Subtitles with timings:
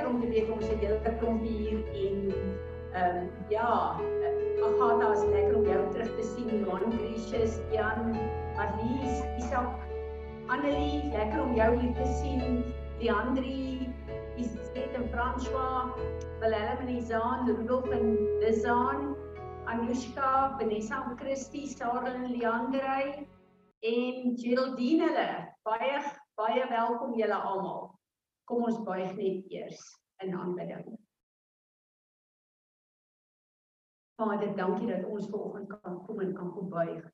[0.00, 2.20] lekker om te weet ons het hele klompie hier en
[2.90, 3.96] ehm um, ja,
[4.64, 6.48] Agatha is lekker om jou terug te sien.
[6.64, 8.16] Johan Gracious, Jan,
[8.56, 9.84] Marlies, Isak
[10.48, 12.64] Annelie, lekker om jou hier te sien.
[13.00, 13.88] Leandri,
[14.36, 15.92] Isabel en François,
[16.40, 19.14] Willem en Izaan, Rudolf en Lizaan,
[19.66, 23.28] Anushka, Vanessa en Christy, Sarah en Leandrey
[23.80, 25.30] en Geraldine hulle.
[25.64, 26.04] Baie
[26.40, 27.99] baie welkom julle almal.
[28.50, 29.78] Kom ons buig net eers
[30.24, 30.98] in aanbidding.
[34.18, 37.04] Vader, dankie dat ons vanoggend kan kom en kan kom buig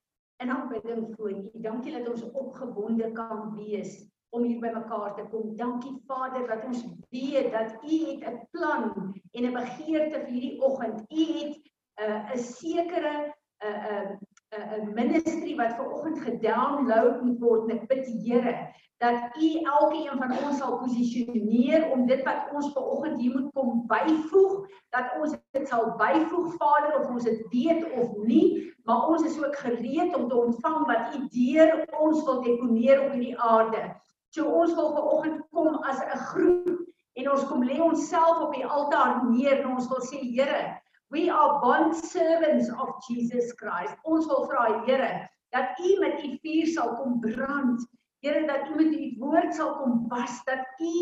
[0.42, 1.50] in aanbidding voor U.
[1.52, 3.98] Dankie dat ons opgewonde kan wees
[4.34, 5.52] om hier by mekaar te kom.
[5.56, 10.60] Dankie Vader dat ons weet dat U het 'n plan en 'n begeerte vir hierdie
[10.60, 11.04] oggend.
[11.12, 11.56] U het
[12.00, 14.18] 'n uh, 'n sekere 'n uh, 'n
[14.56, 17.70] uh, 'n ministry wat ver oggend gedownload moet word.
[17.70, 22.86] Ek bid Here dat U elkeen van ons sal posisioneer om dit wat ons ver
[22.94, 24.54] oggend hier moet kom byvoeg,
[24.96, 29.36] dat ons dit sal byvoeg Vader of ons dit weet of nie, maar ons is
[29.42, 33.84] ook gereed om te ontvang wat U deur ons wil deponeer op hierdie aarde.
[34.32, 36.72] So ons wil ver oggend kom as 'n groep
[37.16, 41.30] en ons kom lê onsself op die altaar neer en ons wil sê Here We
[41.30, 43.94] are bond servants of Jesus Christ.
[44.02, 47.84] Ons wil vra Here dat U met U vuur sal kom brand.
[48.26, 50.92] Here dat U met U woord sal kom was dat U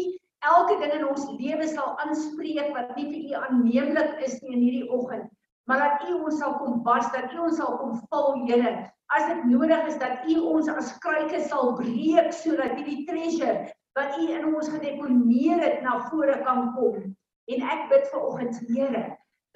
[0.45, 4.65] elke ding in ons lewe sal aanspreek wat nie vir U aanneemlik is nie in
[4.67, 5.31] hierdie oggend.
[5.65, 8.75] Maar dat U ons sal kom was, dat U ons sal kom vul, Here.
[9.17, 14.21] As dit nodig is dat U ons as kruike sal breek sodat hierdie treasure wat
[14.21, 17.01] U in ons gedeponeer het na vore kan kom.
[17.49, 19.05] En ek bid vir oggend, Here,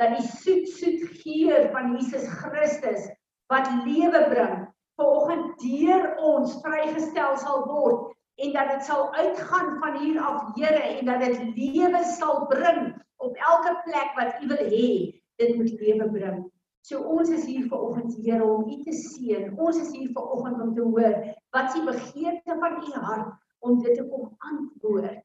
[0.01, 3.11] dat die soet soet geur van Jesus Christus
[3.53, 4.65] wat lewe bring
[4.99, 10.83] vanoggend deur ons vrygestel sal word en dat dit sal uitgaan van hier af Here
[10.83, 12.93] en dat dit lewe sal bring
[13.23, 14.91] op elke plek wat U wil hê
[15.39, 16.41] dit moet lewe bring.
[16.83, 19.55] So ons is hier vanoggend Here om U te seën.
[19.59, 21.17] Ons is hier vanoggend om te hoor
[21.55, 25.19] wat die begeerte van U hart om dit te kom antwoord.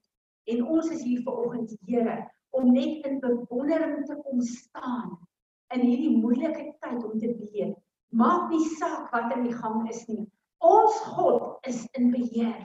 [0.50, 2.18] En ons is hier vanoggend Here
[2.54, 5.18] om net in bewondering te kom staan
[5.74, 7.78] in hierdie moeilike tyd om te weet
[8.14, 10.24] maak nie saak wat in die gang is nie.
[10.64, 12.62] Ons God is in beheer.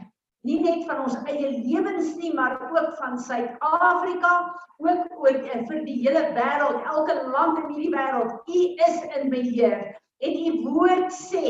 [0.47, 4.34] Nie net van ons eie lewens nie maar ook van Suid-Afrika
[4.78, 8.37] ook ook eh, vir die hele wêreld elke land in hierdie wêreld.
[8.47, 9.81] U is in beheer.
[10.22, 11.47] En u woord sê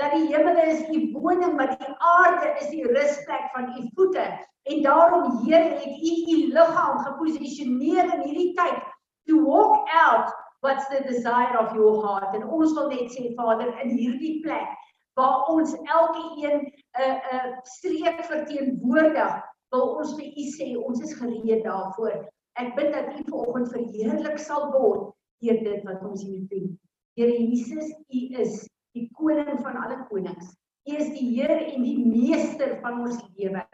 [0.00, 4.26] dat die hemele is u woning maar die aarde is die rusplek van u voete.
[4.62, 8.82] En daarom Here het U U liggaam geposisioneer in hierdie tyd
[9.26, 10.30] to walk out
[10.62, 12.34] what's the desire of your heart.
[12.34, 14.78] En ons wil net sê Vader in hierdie plek
[15.18, 19.32] waar ons elke een 'n uh, 'n uh, streek verteenwoordig,
[19.74, 22.22] wil ons vir U sê ons is gereed daarvoor.
[22.62, 25.12] Ek bid dat U vanoggend verheerlik sal word
[25.42, 26.78] deur dit wat ons hier doen.
[27.18, 30.54] Here Jesus, U is die koning van alle konings.
[30.88, 33.64] U is die Heer en die meester van ons lewe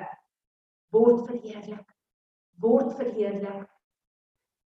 [0.91, 1.84] word verheerlik.
[2.58, 3.69] Word verheerlik.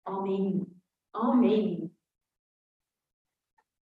[0.06, 0.64] Amen.
[1.12, 1.95] Amen.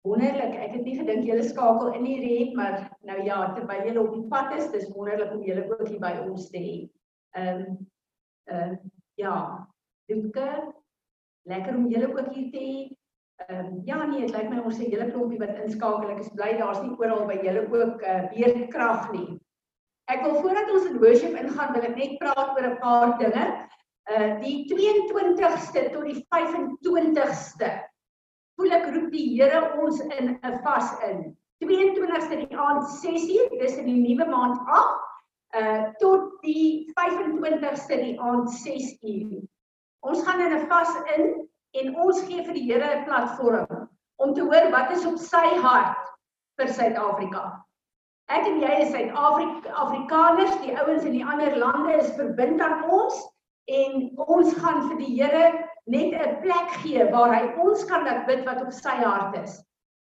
[0.01, 0.55] Wonderlik.
[0.57, 4.15] Ek het nie gedink julle skakel in hier het, maar nou ja, terwyl julle op
[4.15, 6.77] die pad is, dis wonderlik om julle ook hier by ons te hê.
[7.37, 7.75] Ehm um,
[8.49, 8.79] ehm uh,
[9.21, 9.35] ja,
[10.09, 10.47] Luke,
[11.45, 12.79] lekker om julle ook hier te hê.
[13.45, 16.09] Ehm um, ja nee, dit lyk my ons sê julle klompie wat inskakel.
[16.15, 19.37] Ek is bly daar's nie oral by julle ook uh, beerdkrag nie.
[20.09, 23.45] Ek wil voordat ons in worship ingaan, wil ek net praat oor 'n paar dinge.
[24.09, 27.69] Uh die 22ste tot die 25ste.
[28.61, 31.21] Voel ek roep die Here ons in 'n vas in.
[31.65, 34.99] 22ste die aand 6uur, dis in die nuwe maand 8,
[35.57, 39.41] uh tot die 25ste die aand 6uur.
[40.05, 41.25] Ons gaan in 'n vas in
[41.73, 43.89] en ons gee vir die Here 'n platform
[44.21, 45.97] om te hoor wat is op sy hart
[46.61, 47.65] vir Suid-Afrika.
[48.29, 53.25] Ek en jy is Suid-Afrikaners, die ouens in die ander lande is verbind aan ons
[53.65, 58.25] en ons gaan vir die Here net 'n plek gee waar hy ons kan laat
[58.25, 59.61] bid wat op sy hart is.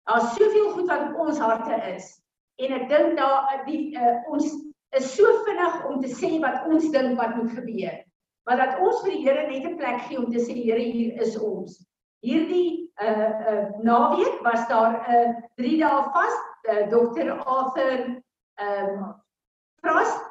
[0.05, 2.23] Daar's soveel goed wat op ons harte is
[2.61, 4.45] en ek dink daar die uh, ons
[4.93, 7.95] is so vinnig om te sê wat ons dink wat moet gebeur.
[8.45, 11.21] Maar dat ons vir die Here net 'n plek gee om te sê Here hier
[11.21, 11.79] is ons.
[12.21, 16.35] Hierdie uh uh naweek was daar 'n uh, 3 dae vas
[16.69, 17.31] uh, Dr.
[17.31, 18.21] Arthur
[18.59, 19.15] ehm um,
[19.81, 20.21] Frost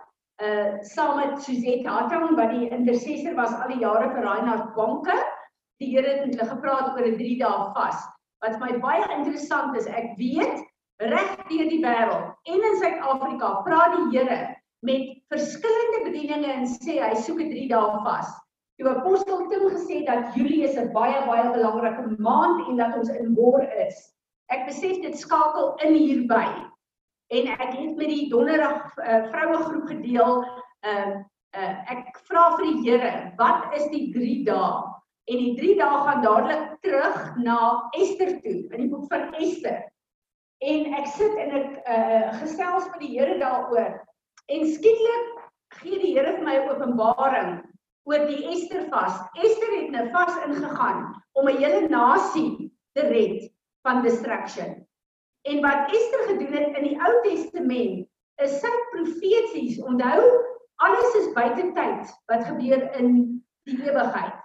[0.43, 5.19] uh saam met Suzette Hartong wat die intercessor was al die jare vir Reinhard Bonke.
[5.80, 8.02] Die Here het met hulle gepraat oor 'n 3 dae vas.
[8.42, 10.62] Wat vir my baie interessant is, ek weet
[10.98, 16.98] reg deur die wêreld en in Suid-Afrika praat die Here met verskillende bedieninge en sê
[17.00, 18.28] hy soek 'n 3 dae vas.
[18.78, 23.08] Toe apostel Tim gesê dat Julie is 'n baie baie belangrike maand en dat ons
[23.08, 24.12] in word is.
[24.50, 26.46] Ek besef dit skakel in hierby
[27.32, 30.44] en ek het met die donderdag uh, vroue groep gedeel
[30.84, 31.12] uh,
[31.52, 34.92] uh ek vra vir die Here wat is die 3 dae
[35.30, 37.56] en die 3 dae gaan dadelik terug na
[37.98, 39.80] Ester toe in die boek van Ester
[40.62, 43.98] en ek sit en ek uh gesels met die Here daaroor
[44.56, 45.34] en skielik
[45.80, 47.58] gee die Here vir my openbaring
[48.10, 51.04] oor die Ester vas Ester het nou vas ingegaan
[51.38, 53.50] om 'n hele nasie te red
[53.86, 54.82] van distraction
[55.42, 58.06] En wat Ester gedoen het in die Ou Testament,
[58.42, 59.80] is sy profeties.
[59.82, 60.20] Onthou,
[60.82, 63.16] alles is buite tyd wat gebeur in
[63.66, 64.38] die ewigheid.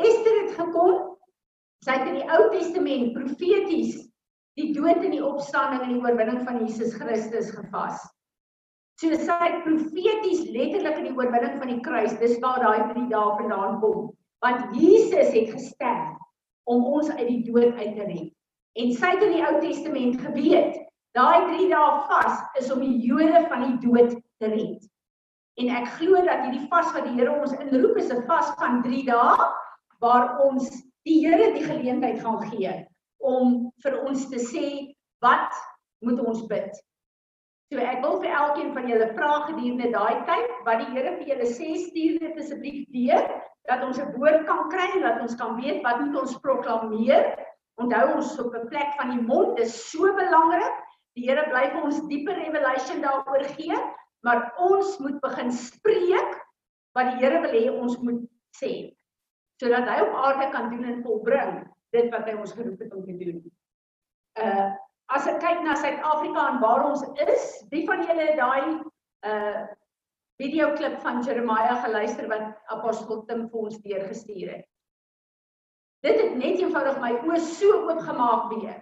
[0.00, 1.16] Ester het gekom,
[1.84, 3.98] sy het in die Ou Testament profeties
[4.58, 8.00] die dood en die opstanding en die oorwinning van Jesus Christus gevas.
[9.00, 13.06] So sy het profeties letterlik in die oorwinning van die kruis, dis waar daai drie
[13.12, 14.10] dae vandaan kom.
[14.44, 16.18] Want Jesus het gesterf
[16.68, 18.28] om ons uit die dood uit te red.
[18.78, 20.76] En sy het in die Ou Testament geweet,
[21.18, 24.84] daai 3 dae vas is om die Jode van die dood te red.
[25.60, 28.82] En ek glo dat hierdie vas wat die Here ons inroep is 'n vas van
[28.84, 29.48] 3 dae
[30.00, 30.70] waar ons
[31.08, 32.72] die Here die geleentheid gaan gee
[33.18, 34.94] om vir ons te sê
[35.24, 35.52] wat
[36.04, 36.72] moet ons bid.
[37.72, 41.32] So ek wil vir elkeen van julle vra gedurende daai tyd wat die Here vir
[41.34, 43.28] julle sê stuur dit asseblief deur
[43.68, 47.30] dat ons 'n woord kan kry en dat ons kan weet wat moet ons proklameer
[47.80, 50.74] Onthou ons op 'n plek van die mond is so belangrik.
[51.16, 53.76] Die Here bly vir ons dieper revelation daaroor gee,
[54.22, 56.36] maar ons moet begin spreek
[56.94, 58.20] wat die Here wil hê ons moet
[58.60, 58.92] sê
[59.60, 61.58] sodat hy op aarde kan doen en volbring
[61.94, 63.42] dit wat hy ons geroep het om te doen.
[64.40, 64.70] Uh
[65.10, 68.78] as ek kyk na Suid-Afrika en waar ons is, wie van julle het daai
[69.26, 69.62] uh
[70.40, 74.68] video klip van Jeremiah geluister wat apostel Tim vir ons deurgestuur het?
[76.06, 78.78] Dit het net eenvoudig my oë so oopgemaak weer.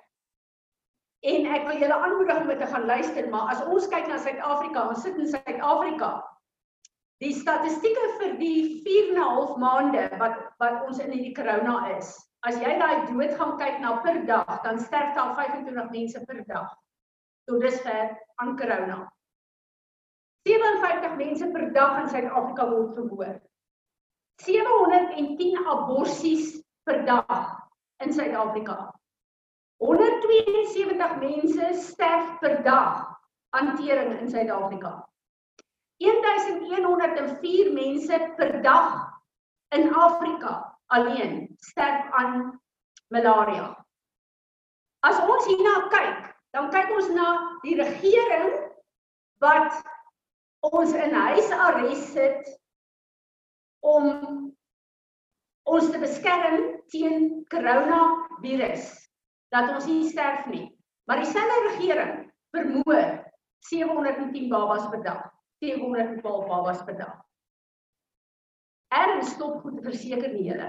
[1.26, 4.84] En ek wil julle aanmoedig om te gaan luister, maar as ons kyk na Suid-Afrika,
[4.92, 6.12] ons sit in Suid-Afrika.
[7.18, 11.96] Die statistieke vir die 4 en 'n half maande wat wat ons in hierdie corona
[11.96, 12.14] is.
[12.46, 16.44] As jy daai dood gaan kyk na per dag, dan sterf daar 25 mense per
[16.46, 16.76] dag.
[17.48, 19.00] Tot dusver aan corona.
[20.46, 23.34] 57 mense per dag in Suid-Afrika word vermoor.
[24.46, 27.68] 710 aborsies per dag
[28.06, 28.94] in Suid-Afrika.
[29.82, 33.18] 172 mense sterf per dag
[33.50, 35.07] aan tering in Suid-Afrika.
[35.98, 38.88] 1104 mense per dag
[39.74, 42.60] in Afrika alleen sterf aan
[43.08, 43.86] malaria.
[45.00, 47.28] As ons hierna kyk, dan kyk ons na
[47.62, 48.54] die regering
[49.42, 49.74] wat
[50.66, 52.48] ons in huisarrest sit
[53.86, 54.48] om
[55.68, 58.88] ons te beskerm teen koronavirus
[59.54, 60.66] dat ons nie sterf nie.
[61.08, 62.14] Maar dieselfde regering
[62.56, 63.04] vermoor
[63.68, 65.22] 710 babas per dag,
[65.62, 67.16] 712 babas per dag.
[68.94, 70.68] Erns stop goed verseker nie hulle.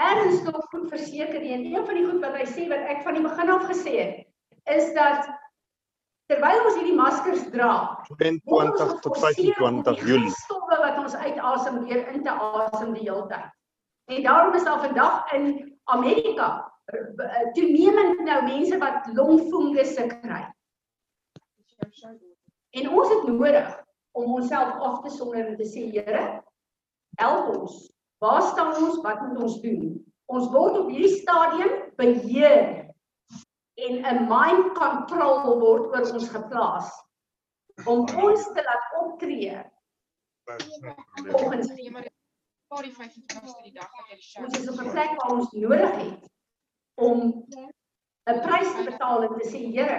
[0.00, 1.52] Erns stop goed verseker nie.
[1.56, 3.94] En een van die goed wat hy sê wat ek van die begin af gesê
[3.98, 4.18] het,
[4.70, 5.26] is dat
[6.30, 7.72] terwyl ons hierdie maskers dra,
[8.06, 13.50] 20 tot 25 Julie, stowwe wat ons uitasem weer in te asem die hele tyd.
[14.10, 15.50] En daarom is daar vandag in
[15.90, 16.46] Amerika
[16.84, 20.42] eh, toenemend nou mense wat longfungusse kry.
[22.70, 23.70] En ons het nodig
[24.10, 26.42] om onsself af te sonder en te sê Here,
[27.18, 27.90] help ons.
[28.18, 29.00] Waar staan ons?
[29.02, 29.98] Wat moet ons doen?
[30.30, 32.90] Ons word op hierdie stadium beheer
[33.74, 36.90] en 'n mind control word oor ons geplaas
[37.86, 39.62] om ons te laat optree.
[41.30, 41.90] Volgens die
[42.70, 44.44] paar die 25ste die dag jy die show.
[44.44, 46.28] Ons is op 'n plek waar ons nodig het
[46.94, 47.18] om
[48.30, 49.98] 'n prys te betaal en te sê Here,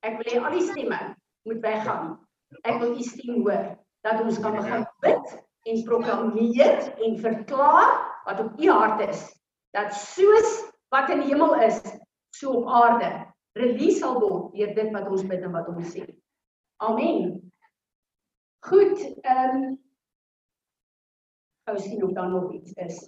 [0.00, 2.14] ek wil hê al die stemme moet weggaan.
[2.62, 3.72] Ek wil u stem hoor
[4.06, 5.32] dat ons kan begin bid
[5.66, 7.94] en proklameer en verklaar
[8.26, 9.24] wat op u hart is
[9.76, 10.52] dat soos
[10.94, 11.80] wat in die hemel is,
[12.34, 13.10] so op aarde
[13.58, 16.04] release sal word deur dit wat ons bid en wat ons sê.
[16.84, 17.36] Amen.
[18.66, 19.76] Goed, ehm um,
[21.66, 22.98] gou sien of daar nog iets is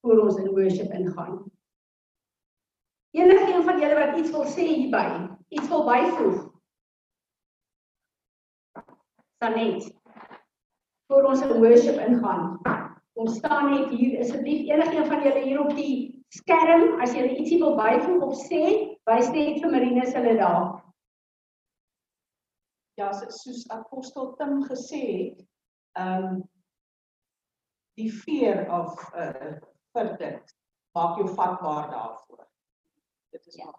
[0.00, 1.44] voor ons in worship ingaan.
[3.16, 5.06] Enige een van julle wat iets wil sê hierby,
[5.48, 6.55] iets wil byvoeg.
[9.42, 9.94] Sanet.
[11.06, 12.58] voor ons in worship ingaan.
[13.12, 17.60] Ons staan net hier, asseblief enigeen van julle hier op die skerm, as julle ietsie
[17.62, 18.62] wil byvoeg of sê,
[19.06, 20.82] wys net vir Marinus hulle daar.
[22.98, 25.46] ja, so- soos apostel Tim gesê het,
[26.00, 26.42] ehm um,
[27.96, 29.52] die fear of uh
[29.94, 30.54] vir dit
[30.96, 32.46] maak jou vatbaar daarvoor.
[33.32, 33.70] Dit is Ja.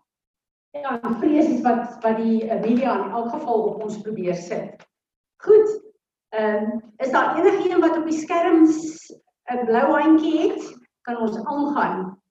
[0.74, 4.02] maar Ja, die vrees is wat wat die uh, media in elk geval op ons
[4.02, 4.87] probeer sit.
[5.48, 5.70] Goed.
[6.30, 8.77] Ehm um, is daar enigiemand wat op die skerms
[9.54, 10.77] 'n blou handjie het?
[11.01, 12.22] Kan ons aangaan?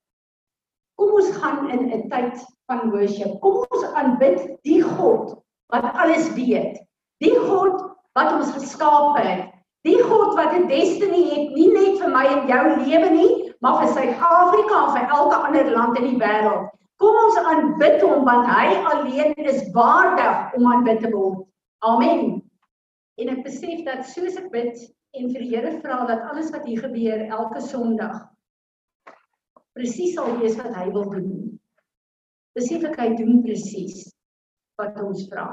[0.95, 3.39] Kom ons gaan in 'n tyd van worship.
[3.39, 5.35] Kom ons aanbid die God
[5.73, 6.85] wat alles weet.
[7.17, 9.49] Die God wat ons geskaap het.
[9.81, 13.79] Die God wat 'n destiny het, nie net vir my en jou lewe nie, maar
[13.81, 16.69] vir Suid-Afrika en vir elke ander land in die wêreld.
[16.97, 21.47] Kom ons aanbid hom want hy alleen is waardig om aanbid te word.
[21.79, 22.46] Amen.
[23.17, 24.81] En ek besef dat soos ek bid
[25.17, 28.27] en vir die Here vra dat alles wat hier gebeur elke Sondag
[29.77, 31.31] presies sal wees wat hy wil doen.
[32.57, 34.07] Besef ek hy doen presies
[34.81, 35.47] wat ons vra.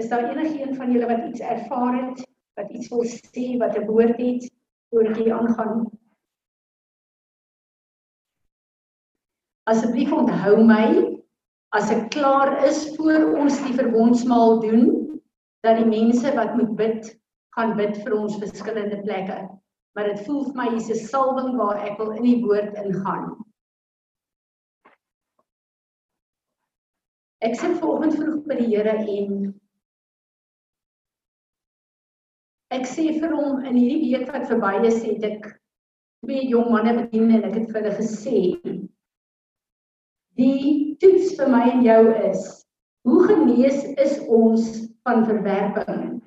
[0.00, 2.22] Is daar enigiemand van julle wat iets ervaar het,
[2.56, 4.48] wat iets wil sê, wat 'n woord het
[4.88, 5.88] voor ek hier aangaan?
[9.68, 11.19] Asseblief onthou my
[11.76, 14.86] as ek klaar is voor ons die verbondsmaal doen
[15.66, 17.10] dat die mense wat moet bid
[17.54, 19.38] gaan bid vir ons verskillende plekke.
[19.94, 23.36] Maar dit voel vir my hier's 'n salwing waar ek wil in die woord ingaan.
[27.40, 29.54] Ek sit vanoggend vroeg by die Here en
[32.70, 35.60] ek sê vir hom in hierdie week wat verby is, het ek
[36.24, 38.38] twee jong manne bedien en ek het vir hulle gesê
[40.38, 42.46] Die toets vir my en jou is:
[43.08, 44.66] hoe genees is ons
[45.08, 46.20] van verwerping?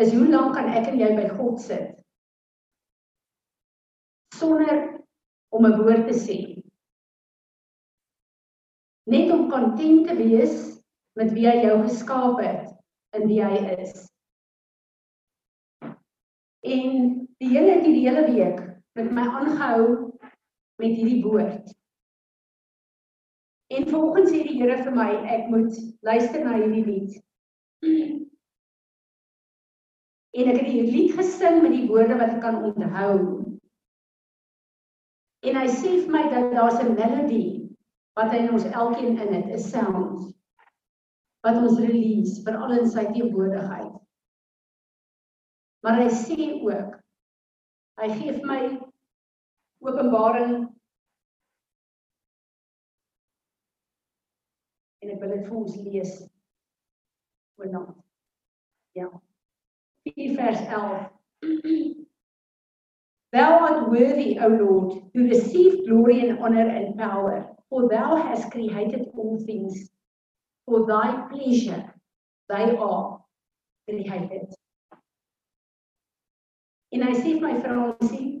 [0.00, 1.96] Is hoe lank kan ek en jy by God sit
[4.40, 4.78] sonder
[5.52, 6.38] om 'n woord te sê?
[9.06, 10.80] Net om kontent te wees
[11.18, 12.70] met wie hy jou geskaap het
[13.16, 14.06] en wie hy is.
[16.64, 18.60] En die Here het hierdie hele week
[18.96, 19.84] met my aangehou
[20.80, 21.72] met hierdie woord.
[23.70, 27.12] En vanoggend sê die Here vir my ek moet luister na hierdie lied.
[30.34, 33.14] En ek het die lied gesing met die woorde wat ek kan onthou.
[35.46, 37.44] En hy sê vir my dat daar's 'n melody
[38.18, 40.34] wat hy in ons elkeen in het, 'n sound
[41.46, 43.94] wat ons release veral in sy teenwoordigheid.
[45.82, 46.98] Maar hy sê ook
[48.00, 48.60] hy gee vir my
[49.80, 50.68] Openbaring
[55.10, 56.12] en ek wil dit vir ons lees.
[57.58, 57.88] Oornag.
[58.94, 59.08] Ja.
[60.06, 62.06] 4 vers 11.
[63.30, 68.50] Thou art worthy, O Lord, to receive glory and honor and power, for thou hast
[68.50, 69.90] created all things.
[70.66, 71.94] For thy pleasure
[72.48, 73.20] they are
[73.88, 74.54] created.
[76.90, 78.40] En hy sê vir my Fransie,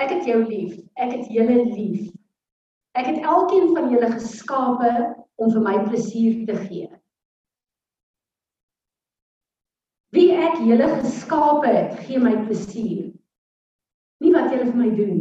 [0.00, 0.78] Ek het jou lief.
[0.96, 2.06] Ek het julle lief.
[2.98, 4.90] Ek het elkeen van julle geskape
[5.40, 6.88] om vir my plesier te gee.
[10.10, 13.12] Wie ek julle geskape het, gee my plesier.
[14.20, 15.18] Nie wat julle vir my doen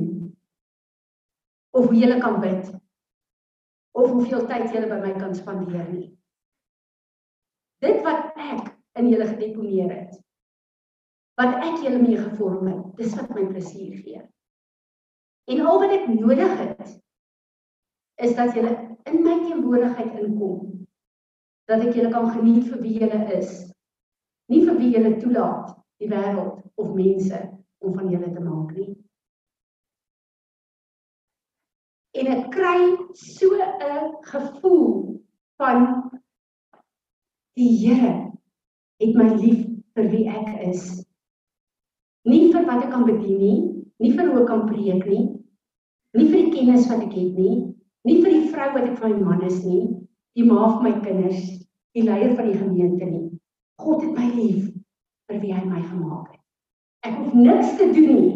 [1.77, 2.71] of hoe julle kan bid
[3.99, 6.07] of hoeveel tyd julle by my kan spandeer nie.
[7.83, 10.17] Dit wat ek in julle gedeponeer het,
[11.39, 14.23] wat ek julle mee gevorm het, dis wat my plesier gee.
[15.49, 16.97] En al wat ek nodig het
[18.19, 18.73] is dat julle
[19.07, 20.85] in my teenwoordigheid inkom.
[21.69, 23.51] Dat ek julle kan geniet vir wie julle is.
[24.51, 27.39] Nie vir wie julle toelaat die wêreld of mense
[27.79, 28.91] om van julle te maak nie.
[32.19, 32.79] En ek kry
[33.15, 35.21] so 'n gevoel
[35.61, 36.09] van
[37.55, 38.31] die Here
[38.99, 41.05] het my lief vir wie ek is.
[42.27, 43.59] Nie vir wat ek kan bedien nie,
[43.99, 45.25] nie vir hoe ek kan preek nie,
[46.17, 47.69] nie vir die kennis wat ek het nie,
[48.07, 49.87] nie vir die vrou wat ek van my man is nie,
[50.37, 51.41] die ma van my kinders,
[51.97, 53.25] die leier van die gemeente nie.
[53.79, 54.69] God het my lief
[55.29, 56.43] vir wie hy my gemaak het.
[57.07, 58.35] Ek hoef niks te doen nie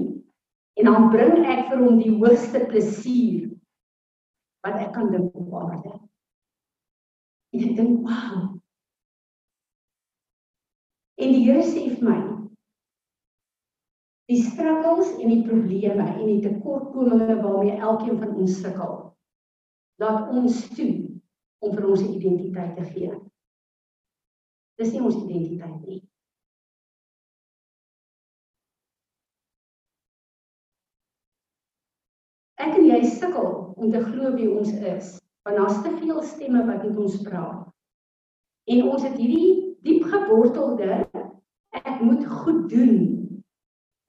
[0.79, 3.51] en dan bring ek vir hom die hoogste plesier
[4.65, 5.93] wat ek kan dink op aarde.
[7.53, 8.46] En ek dink, wow.
[11.22, 12.20] En die Here sê vir my,
[14.32, 19.02] die struggles en die probleme en die tekortkominge waarmee elkeen van ons sukkel
[20.01, 20.93] laat ons toe
[21.63, 23.12] om vir ons identiteit te gee.
[24.81, 26.00] Dis nie ons identiteit nie.
[32.63, 36.63] Ek en jy sukkel om te glo wie ons is, want daar's te veel stemme
[36.69, 37.67] wat met ons praat.
[38.71, 41.03] En ons het hierdie diep gewortelde
[41.73, 42.97] ek moet goed doen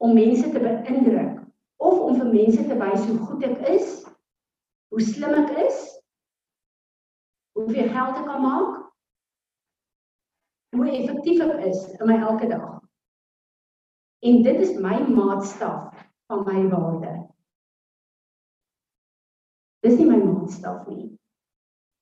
[0.05, 1.41] om mense te beïndruk
[1.83, 4.04] of om vir mense te wys hoe goed ek is,
[4.95, 5.79] hoe slim ek is,
[7.59, 8.77] hoeveel geld ek kan maak,
[10.77, 12.77] hoe effektief ek is in my elke dag.
[14.23, 15.99] En dit is my maatstaf
[16.31, 17.11] van my waarde.
[19.83, 21.11] Dis nie my maatstaf nie.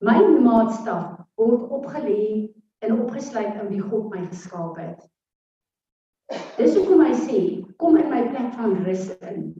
[0.04, 2.52] My maatstaf word opgelê
[2.84, 5.00] en opgesluit in wie God my geskaap het.
[6.60, 7.44] Dis hoekom hy sê,
[7.80, 9.54] kom in my plek van rus in.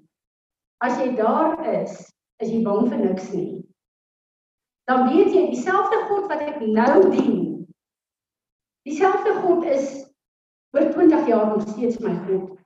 [0.85, 2.12] As jy daar is,
[2.43, 3.51] is jy bang vir niks nie.
[4.91, 7.39] Dan weet jy dieselfde God wat ek nou dien.
[8.89, 9.93] Dieselfde God is
[10.75, 12.59] oor 20 jaar nog steeds my God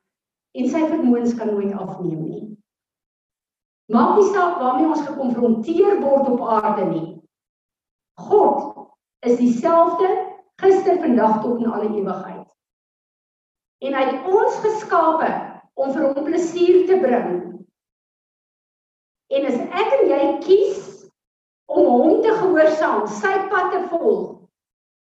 [0.57, 2.45] en sy vermoëns kan nooit afneem nie.
[3.93, 7.09] Maak nie saak waarmee ons gekonfronteer word op aarde nie.
[8.17, 8.89] God
[9.29, 10.09] is dieselfde
[10.63, 12.49] gister, vandag tot in alle ewigheid.
[13.85, 15.29] En hy het ons geskape
[15.77, 17.29] om vir hom plesier te bring.
[19.35, 20.83] En as ek en jy kies
[21.67, 24.37] om hom te gehoorsaam, sy pad te volg,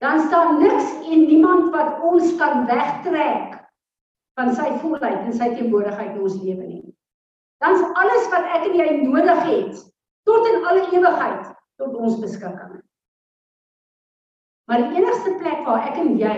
[0.03, 3.57] dan staan niks en niemand wat ons kan wegtrek
[4.39, 6.89] van sy volheid en sy teenwoordigheid in ons lewe nie
[7.63, 9.81] dan's alles wat ek en jy nodig het
[10.27, 12.79] tot in alle ewigheid tot ons beskikking.
[14.69, 16.35] Maar die enigste plek waar ek en jy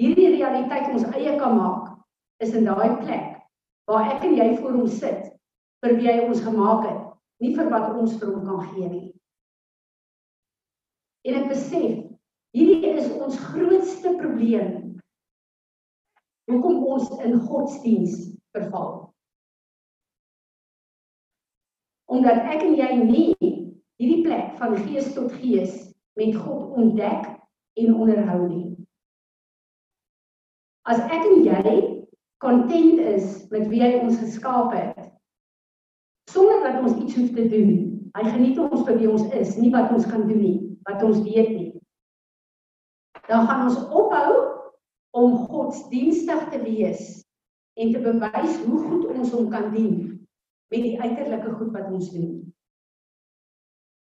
[0.00, 1.90] hierdie realiteit ons eie kan maak,
[2.42, 3.38] is in daai plek
[3.90, 5.30] waar ek en jy voor hom sit
[5.82, 7.02] vir wie hy ons gemaak het,
[7.42, 9.08] nie vir wat ons vir hom kan gee nie.
[11.26, 12.02] En ek besef,
[12.54, 15.00] hierdie is ons grootste probleem.
[16.50, 18.18] Hoekom ons in godsdiens
[18.54, 19.12] verval?
[22.12, 25.78] omdat ek en jy nie hierdie plek van gees tot gees
[26.20, 27.28] met God ontdek
[27.80, 28.66] en onderhou nie.
[30.84, 31.74] As ek en jy
[32.42, 35.11] kontent is met wie hy ons geskaap het
[36.32, 37.72] sonder dat ons iets hoef te doen.
[38.16, 40.56] Hy geniet ons vir wie ons is, nie wat ons kan doen nie,
[40.88, 41.68] wat ons weet nie.
[43.28, 44.32] Dan gaan ons ophou
[45.16, 47.20] om godsdienstig te wees
[47.80, 49.94] en te bewys hoe goed ons hom kan dien
[50.72, 52.34] met die uiterlike goed wat ons doen.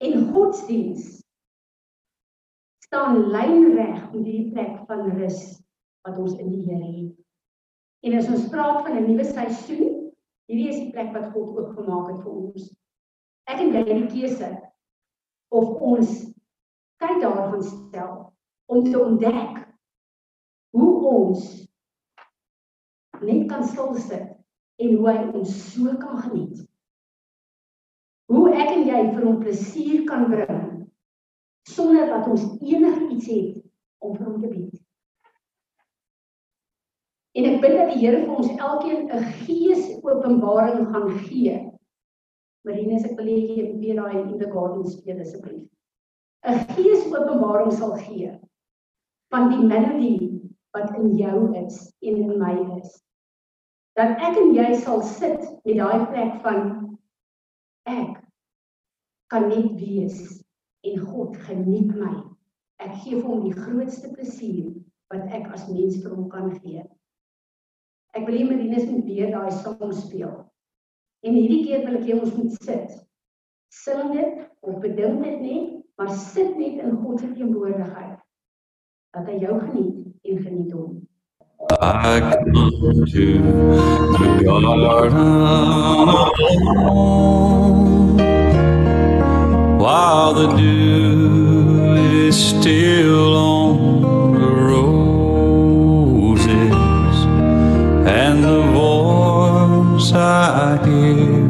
[0.03, 1.23] En godsdiens
[2.85, 5.41] staan lynreg met die plek van rus
[6.05, 7.13] wat ons in die Here het.
[8.03, 9.92] En as ons praat van 'n nuwe seisoen,
[10.49, 12.69] hierdie is die plek wat God oopgemaak het vir ons.
[13.49, 14.49] Ek en jy het die keuse
[15.53, 16.13] of ons
[17.03, 18.13] kyk daarvan stel
[18.71, 19.63] om te ontdek
[20.73, 21.47] hoe ons
[23.23, 24.29] net kan stil sit
[24.83, 26.63] en hoe hy ons so kan geniet.
[28.31, 30.63] Hoe ek en jy vir hom plesier kan bring
[31.69, 33.61] sonder dat ons enigiets het
[34.03, 34.82] om vir hom te bied.
[37.33, 41.55] En ek bid dat die Here vir ons elkeen 'n gees openbaring gaan gee.
[42.63, 45.65] Marine se kollegie het weer daai in die garden speel asseblief.
[46.45, 48.31] 'n Gees openbaring sal gee
[49.33, 53.03] van die melodie wat in jou is en in my is
[53.97, 56.61] dat ek en jy sal sit met daai plek van
[57.89, 58.17] ek
[59.33, 60.41] kan net wees
[60.83, 62.15] en God geniet my.
[62.81, 64.73] Ek gee vir hom die grootste plesier
[65.13, 66.83] wat ek as mens vir hom kan gee.
[68.13, 70.33] Ek wil hê Marinus moet weer daai song speel.
[71.25, 72.91] En hierdie keer wil ek hê ons moet sit.
[73.73, 78.19] Sing dit of bedink dit net, maar sit net in God se teenwoordigheid.
[79.17, 81.01] Dat hy jou geniet en geniet hom.
[81.81, 83.25] I come to
[84.37, 85.17] the alone
[89.81, 91.95] while the dew
[92.27, 93.92] is still on
[98.05, 101.49] and the voice I hear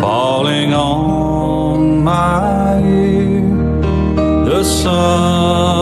[0.00, 3.42] falling on my ear.
[4.44, 5.77] The Son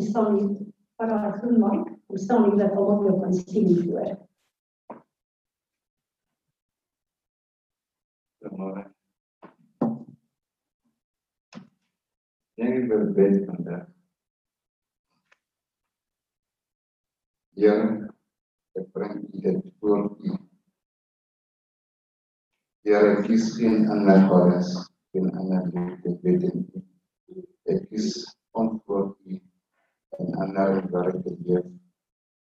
[0.00, 1.88] Daniel, kom staan hier vir haar groen mic.
[2.06, 4.28] Kom staan hier dat almal jou kan sien voor.
[8.38, 8.94] Goedemorgen.
[12.54, 13.88] Denk ik wil bid vandaag.
[17.54, 18.14] Heer,
[18.72, 20.32] ik breng u dit voor u.
[22.80, 26.84] Heer, ik kies geen ander godes, geen ander liefde bidden u.
[27.62, 29.49] Ik kies om voor u
[31.22, 31.80] te geven,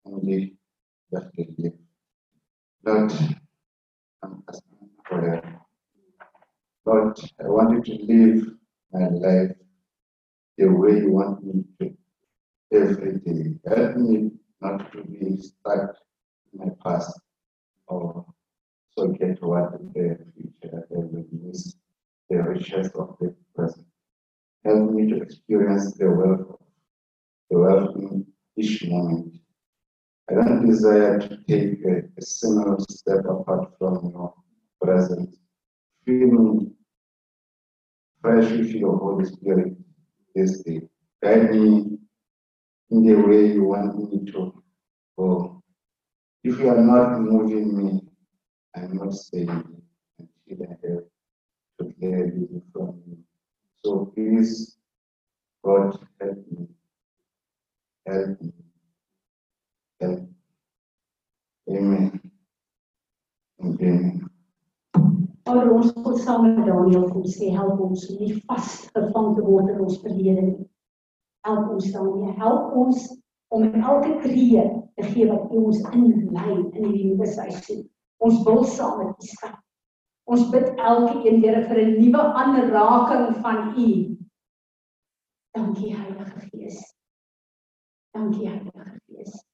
[0.01, 0.59] om die
[1.09, 1.73] weg te.
[2.81, 3.11] Lord,
[4.23, 5.43] I'm asking for that.
[6.85, 8.57] Lord, I want you to live
[8.91, 9.55] my life
[10.57, 11.97] the way you want me to
[12.71, 13.59] every day.
[13.67, 15.95] Help me not to be stuck
[16.51, 17.19] in my past
[17.87, 18.25] or
[18.95, 21.75] forget what the future will miss
[22.29, 23.85] the riches of the present.
[24.65, 26.68] Help me to experience the wealth of
[27.49, 28.25] the wealth in
[28.57, 29.35] each moment.
[30.29, 34.33] I don't desire to take a, a single step apart from your
[34.81, 35.37] presence.
[36.05, 36.71] Fill me
[38.21, 39.77] fresh with your Holy Spirit
[40.35, 40.81] this day.
[41.23, 41.97] Guide me
[42.91, 44.63] in the way you want me to
[45.17, 45.63] go.
[46.43, 48.01] If you are not moving me,
[48.75, 49.49] I'm not staying
[50.19, 51.03] until I have
[51.79, 53.17] to hear you from you.
[53.83, 54.77] So please,
[55.63, 56.67] God, help me.
[58.09, 58.53] Help me.
[59.99, 60.29] Help.
[61.69, 62.21] Amen.
[63.61, 64.31] Amen.
[65.43, 69.69] Vader ons wil saam met Daniel kom sê help ons om nie vasgevang te word
[69.75, 70.65] in ons verlede nie.
[71.45, 73.05] Help ons Daniel, help ons
[73.53, 74.65] om elke tree
[74.97, 77.85] te gee wat U ons inlei in hierdie nuwe seisoen.
[78.25, 79.59] Ons wil saam met U stap.
[80.29, 83.89] Ons bid elke een Here vir 'n nuwe aanraking van U.
[85.53, 86.48] Dankie Heilige Gees.
[88.11, 89.45] Dankie Heilige Gees.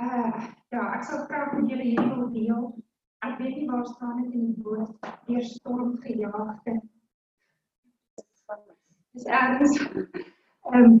[0.00, 0.32] Uh
[0.72, 2.64] ja, ek sal graag met julle hierdie wil deel.
[3.24, 6.76] Ek weet nie waar staan dit in die woord deur storm gejaagde.
[9.16, 9.78] Dis ergens
[10.72, 10.98] ehm um,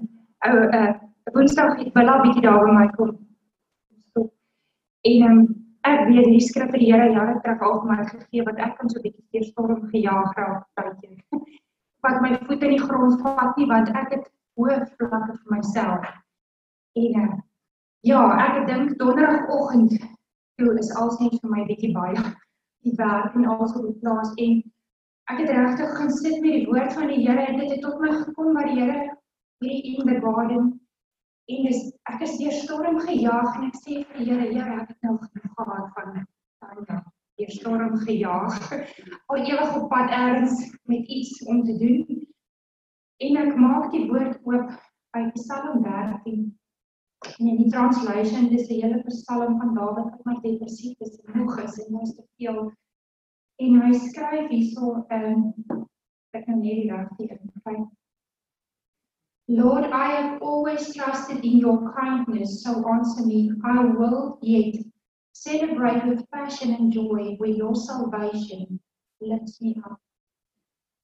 [0.48, 0.94] ou uh
[1.34, 3.16] Woensdag ek wil al bietjie daar by my kom.
[4.08, 4.28] Stop.
[5.10, 5.40] En um,
[5.88, 8.76] ek weet hierdie skrif het die Here jare terug al vir my gegee wat ek
[8.78, 11.18] kan so bietjie deur storm gejaag raak tydjie.
[12.04, 16.06] Wat my voet in die grond vat nie want ek het hoë vlakke vir myself.
[16.96, 17.34] En uh,
[18.08, 19.98] ja, ek dink donderdagoggend
[20.56, 22.22] toe is net vir my bietjie baie
[22.86, 24.32] die werk en alles op plaas.
[24.40, 24.62] En
[25.32, 28.00] ek het regtig gaan sit met die woord van die Here en dit het tot
[28.00, 28.98] my gekom wat die Here
[29.64, 30.68] hierdie in the garden
[31.50, 34.94] en dis ek is deur storm gejaag en ek sê vir die Here Here ek
[34.94, 36.16] het nou genoeg gehad van
[36.62, 37.02] Tanya.
[37.36, 38.54] Deur storm gejaag.
[39.28, 42.22] Al ewig op pad erns met iets om te doen
[43.20, 44.78] die
[45.12, 46.58] by Psalm 13
[47.38, 51.38] en in die translation dis 'n hele psalm van Dawid wat my depressief is en
[51.38, 52.72] moeg is en te veel
[53.64, 55.54] en hy skryf hierso in
[56.36, 57.78] ek die regte kry
[59.48, 63.52] Lord, I have always trusted in your kindness, so answer me.
[63.62, 64.74] I will yet
[65.34, 68.80] celebrate with passion and joy when your salvation
[69.20, 70.00] lifts me up.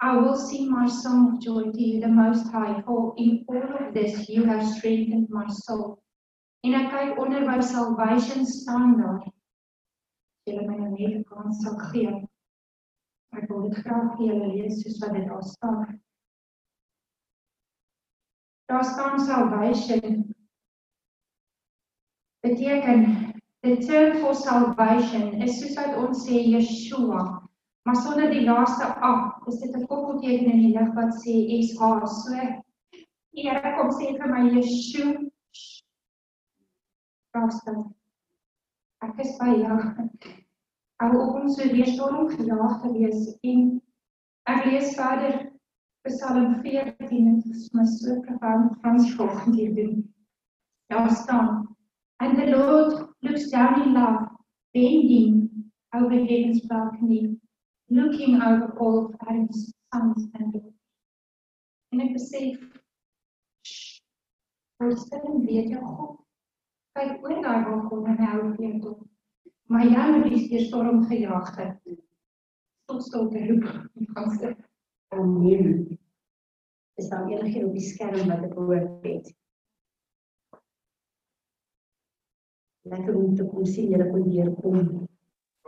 [0.05, 3.63] I will sing my song of joy to you, the Most High, for in all
[3.63, 6.03] of this you have strengthened my soul.
[6.67, 9.23] En ek kyk onder by salvation staan daar.
[10.47, 12.15] Julle my nou net 'n kans sal gee.
[13.33, 16.01] Ek wil dit graag vir julle lees soos wat dit daar staan.
[18.67, 20.35] Daar staan salvation.
[22.43, 23.07] Beteken
[23.63, 27.42] the term for salvation is soos wat ons sê Yeshua,
[27.83, 29.15] maar sonder die laaste a,
[29.47, 32.07] is dit 'n koppelteken in die lig wat sê SH.
[32.07, 32.35] So
[33.33, 35.31] die Here kom sê vir my Yeshua.
[37.33, 37.95] Prastel.
[39.03, 39.79] Ek is by jou.
[41.01, 43.81] Hou op om so weer storm gejaag te wees en
[44.47, 45.51] ek lees verder
[46.07, 50.15] Psalm 14 en dit is my so profound Frans volgende hier doen.
[50.87, 51.77] Daar staan
[52.23, 54.29] And the Lord looks down in love,
[54.73, 55.51] bending
[55.93, 57.37] over heaven's balcony,
[57.93, 60.79] looking over all of Adam's sons and daughters.
[61.93, 62.61] En ek besef,
[64.83, 66.15] Rustig en weet jou God.
[66.99, 68.95] Kyk oor daai balkon en hou vir jou.
[69.73, 71.93] Maar jy moet die deur storm gejaag het.
[72.91, 73.69] Tot stil te roep.
[74.17, 74.65] Gaan sit.
[75.15, 75.71] Amen.
[77.01, 79.31] Is daar enigiemand op die skerm wat ek hoor het?
[82.91, 84.93] Lekker om te kom sien julle kon hier kom.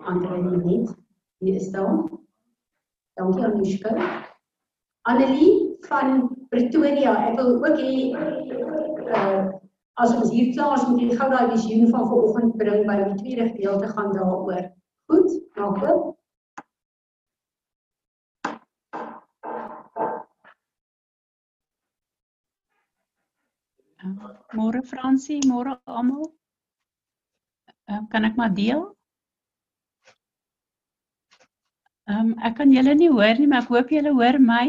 [0.02, 1.03] Andre net.
[1.38, 2.08] Hier is daar.
[3.14, 3.90] Dankie Anushka.
[5.02, 7.14] Annelie van Pretoria.
[7.28, 9.52] Ek wil ook hê uh
[9.94, 13.18] as ons hier klaar is met die gou daai visioen van vanoggend bring by die
[13.20, 14.64] tweede gedeelte gaan daaroor.
[15.06, 16.14] Goed, maak oop.
[24.58, 26.26] Môre Fransie, môre almal.
[27.88, 28.82] Ehm kan ek maar deel?
[32.04, 34.64] Ehm um, ek kan julle nie hoor nie, maar ek hoop julle hoor my.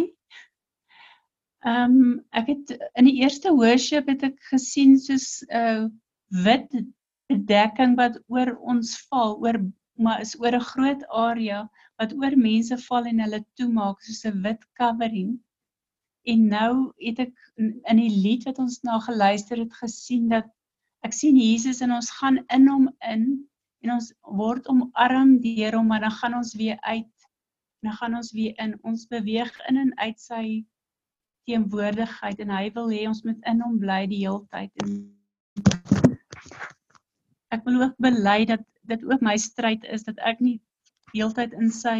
[1.67, 5.88] Ehm um, ek het in die eerste worship het ek gesien soos 'n uh,
[6.45, 6.71] wit
[7.32, 9.60] bedekking wat oor ons val, oor
[10.00, 11.65] maar is oor 'n groot area
[12.00, 15.36] wat oor mense val en hulle toemaak soos 'n wit covering.
[16.32, 20.48] En nou het ek in die lied wat ons na geluister het gesien dat
[21.04, 23.26] ek sien Jesus en ons gaan in hom in
[23.84, 27.14] en ons word omarm deur hom maar dan gaan ons weer uit
[27.86, 30.45] dan gaan ons weer in ons beweeg in en uit sy
[31.45, 34.93] teenwoordigheid en hy wil hê ons moet in hom bly die heeltyd en
[37.56, 40.58] ek wil ook bely dat dit ook my stryd is dat ek nie
[41.13, 42.00] heeltyd in sy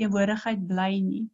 [0.00, 1.24] teenwoordigheid bly nie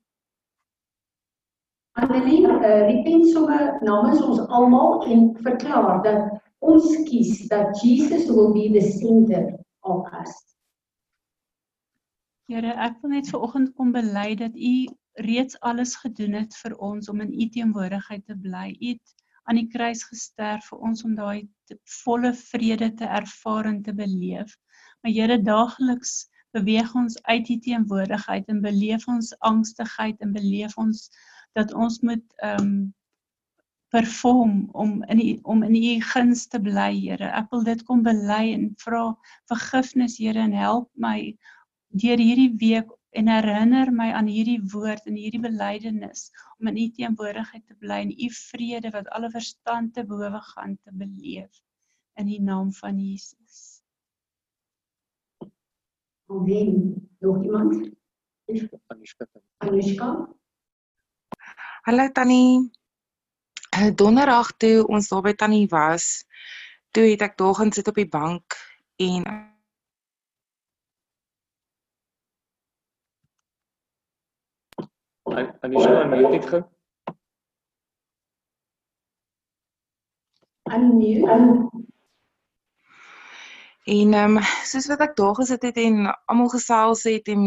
[2.00, 8.48] Annelie, uh, repent sommer namens ons almal en verklaar dat ons kies dat Jesus will
[8.54, 10.51] be the center of us.
[12.50, 14.74] Here, ek wil net ver oggend kom bely dat U
[15.26, 18.70] reeds alles gedoen het vir ons om in U teenwoordigheid te bly.
[18.80, 19.14] U het
[19.50, 21.48] aan die kruis gesterf vir ons om daai
[22.02, 24.56] volle vrede te ervaar en te beleef.
[25.02, 26.16] Maar Here, daagliks
[26.56, 31.06] beweeg ons uit U teenwoordigheid en beleef ons angstigheid en beleef ons
[31.58, 32.74] dat ons moet ehm um,
[33.92, 37.28] perform om in die, om in u guns te bly, Here.
[37.28, 39.02] Ek wil dit kom bely en vra
[39.52, 41.34] vergifnis, Here, en help my
[41.92, 46.86] deur hierdie week en herinner my aan hierdie woord en hierdie belydenis om in u
[46.96, 51.60] teenwoordigheid te bly en u vrede wat alle verstand te bowe gaan te beleef
[52.20, 53.82] in die naam van Jesus.
[56.32, 57.08] Amen.
[57.20, 57.90] Nog iemand?
[59.56, 60.08] Anushka.
[61.82, 62.70] Hallo Tannie.
[63.76, 66.24] Uh, Donderdag toe ons daar by Tannie was,
[66.92, 68.56] toe het ek daar gaan sit op die bank
[69.00, 69.24] en
[75.36, 76.62] Anisha, unmute net gou.
[80.72, 81.36] Unmute.
[83.92, 87.46] En ehm um, soos wat ek daar gesit het en almal gesels het en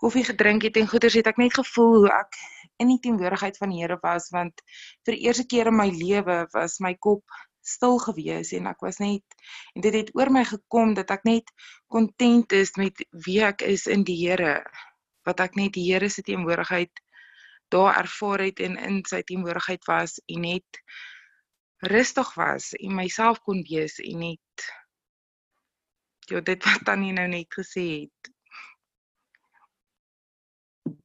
[0.00, 2.38] koffie gedrink het en goeders het ek net gevoel hoe ek
[2.80, 4.62] in die teenwoordigheid van die Here was want
[5.04, 7.24] vir die eerste keer in my lewe was my kop
[7.66, 9.36] stil gewees en ek was net
[9.74, 11.52] en dit het oor my gekom dat ek net
[11.92, 14.60] kontent is met wie ek is in die Here
[15.26, 17.02] wat ek net die Here se teenwoordigheid
[17.74, 20.82] daar ervaar het en in sy teenwoordigheid was en net
[21.92, 24.70] rustig was en myself kon wees en net
[26.30, 28.34] ja dit wat Tannie nou net gesê het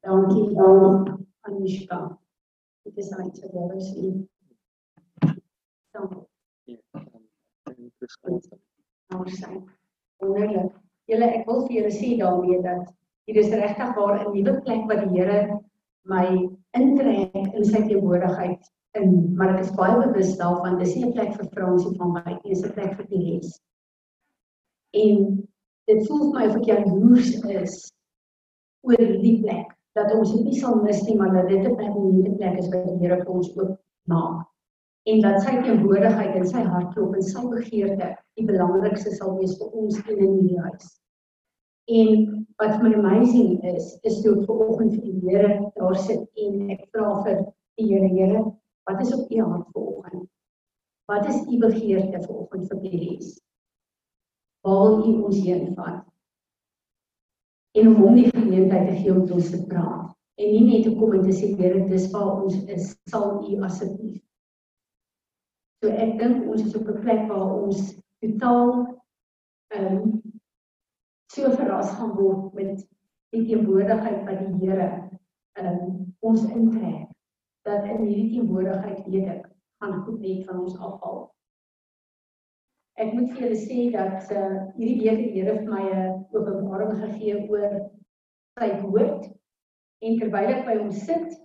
[0.02, 2.20] Dankie dan Anushka.
[2.84, 4.06] Dit is net so jy wou sê.
[5.94, 6.78] Dankie.
[9.14, 9.52] Nou sê.
[10.22, 10.74] Wonderlik.
[11.10, 12.90] Julle ek wil vir julle sê daarmee dat
[13.32, 15.60] hier is regtig waar 'n nuwe plek wat die Here
[16.04, 18.65] my intrek in sy teenwoordigheid
[19.00, 22.39] in, maar ek is baie bewus daarvan dis nie 'n plek vir Fransie van my
[22.44, 23.54] dis 'n plek vir die res.
[24.91, 25.48] En
[25.88, 27.32] dit voel vir my of ek jaloers
[27.63, 27.76] is
[28.84, 32.36] oor hierdie plek dat ons dit nie sal mis nie maar dat dit 'n permanente
[32.36, 34.48] plek is wat die Here vir ons oop maak
[35.08, 39.72] en dat sy teenwoordigheid in sy hartklop en sy begeerte die belangrikste sal wees vir
[39.72, 41.01] ons in hierdie huis.
[41.91, 46.69] En wat my amazing is, is toe ek vanoggend vir die Here daar sit en
[46.75, 47.41] ek vra vir
[47.80, 48.43] die Here, Here,
[48.89, 50.30] wat is op u hart vanoggend?
[51.12, 53.36] Wat is u begeerte vanoggend vir die res?
[54.67, 56.06] Waar u ons heen vat?
[57.71, 60.10] en om hom die geleentheid te gee om ons te praat
[60.41, 63.60] en nie net te kom en te sê Here dis waar ons is sal u
[63.67, 64.19] asseblief
[65.82, 68.73] so ek dink ons is op 'n plek waar ons totaal
[69.75, 70.21] ehm um,
[71.34, 72.86] so verras gaan word met
[73.36, 74.89] die teenwoordigheid wat die Here
[75.60, 76.00] ehm um,
[76.32, 77.10] ons intrek
[77.67, 79.46] dat in hierdie teenwoordigheid weet ek
[79.82, 81.22] gaan goed net van ons afval
[83.02, 86.98] Ek moet vir julle sê dat uh hierdie week die Here vir my 'n openbaring
[87.04, 87.78] gegee oor
[88.60, 89.30] sy woord
[90.06, 91.38] en terwyl ek by hom sit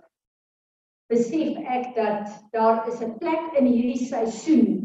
[1.09, 4.75] besef ek dat daar is 'n plek in hierdie seisoen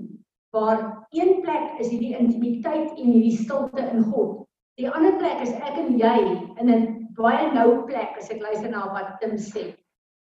[0.55, 4.42] waar een plek is hierdie intimiteit en hierdie stilte in God.
[4.81, 6.19] Die ander plek is ek en jy
[6.61, 6.85] in 'n
[7.17, 9.65] baie nou plek as ek luister na wat Tim sê.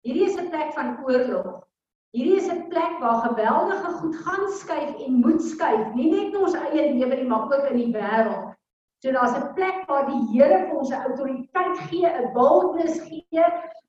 [0.05, 1.63] Hierdie is 'n plek van oorlog.
[2.13, 6.37] Hierdie is 'n plek waar geweldige goed gaan skuif en moet skuif, nie net in
[6.37, 8.53] ons eie lewe nie, maar ook in die wêreld.
[9.01, 13.45] So daar's 'n plek waar die Here vir ons 'n autoriteit gee, 'n boldness gee,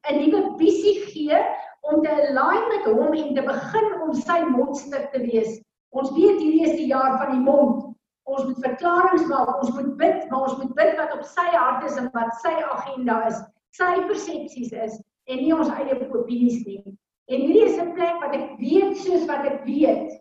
[0.09, 1.45] 'n nuwe visie gee
[1.83, 5.61] om te align met hom en te begin om sy mondstuk te wees.
[5.93, 7.98] Ons weet hierdie is die jaar van die mond.
[8.29, 11.87] Ons moet verklaringe maak, ons moet bid, maar ons moet bid wat op sy hart
[11.89, 13.39] is en wat sy agenda is,
[13.79, 16.83] sy persepsies is en nie ons eie opinies nie.
[17.29, 20.13] En hierdie is 'n plek wat ek weet soos wat ek weet.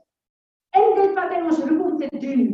[0.75, 2.47] In dit wat hy ons roep om te doen,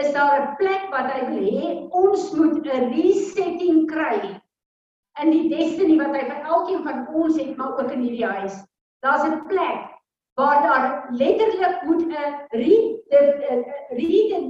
[0.00, 4.40] is daar 'n plek wat hy wil hê ons moet 'n resetting kry
[5.22, 8.56] in die destiny wat hy vir elkeen van ons het, maar ook in hierdie huis.
[9.00, 9.95] Daar's 'n plek
[10.36, 12.12] waar daar letterlik moet 'n
[12.60, 12.76] re
[13.10, 14.44] 'n reading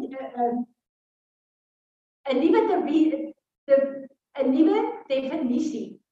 [2.28, 3.32] 'n nuwe
[4.42, 6.02] 'n nuwe definisie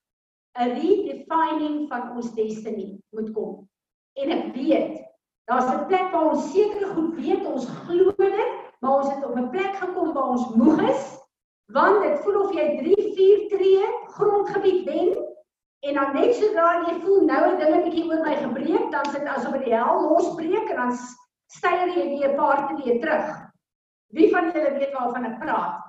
[0.58, 3.68] 'n redefining van ons destiny moet kom.
[4.12, 5.02] En ek weet,
[5.44, 8.50] daar's 'n plek waar ons seker goed weet, ons glo dit,
[8.80, 11.02] maar ons het op 'n plek gekom waar ons moeg is,
[11.66, 15.33] want dit voel of jy 3, 4 tree grondgebied wen
[15.84, 19.26] en dan net sodra jy voel nou het dinge bietjie oor my gebreek, dan sit
[19.28, 20.94] asof die hel losbreek en dan
[21.52, 23.26] styg jy weer 'n paar tree terug.
[24.16, 25.82] Wie van julle weet waarvan ek praat?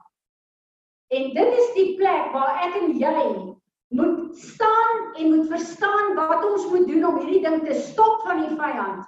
[1.15, 3.23] En dit is die plek waar ek en jy
[3.95, 8.41] moet staan en moet verstaan wat ons moet doen om hierdie ding te stop van
[8.41, 9.05] die vyand.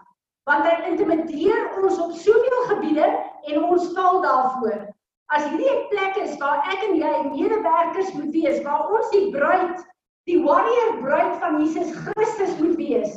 [0.47, 3.07] Want hy intimideer ons op soveel gebiede
[3.51, 4.87] en ons val daarvoor.
[5.35, 9.31] As hierdie 'n plek is waar ek en jy medewerkers moet wees, waar ons die
[9.31, 9.83] bruid,
[10.27, 13.13] die warrior bruid van Jesus Christus moet wees,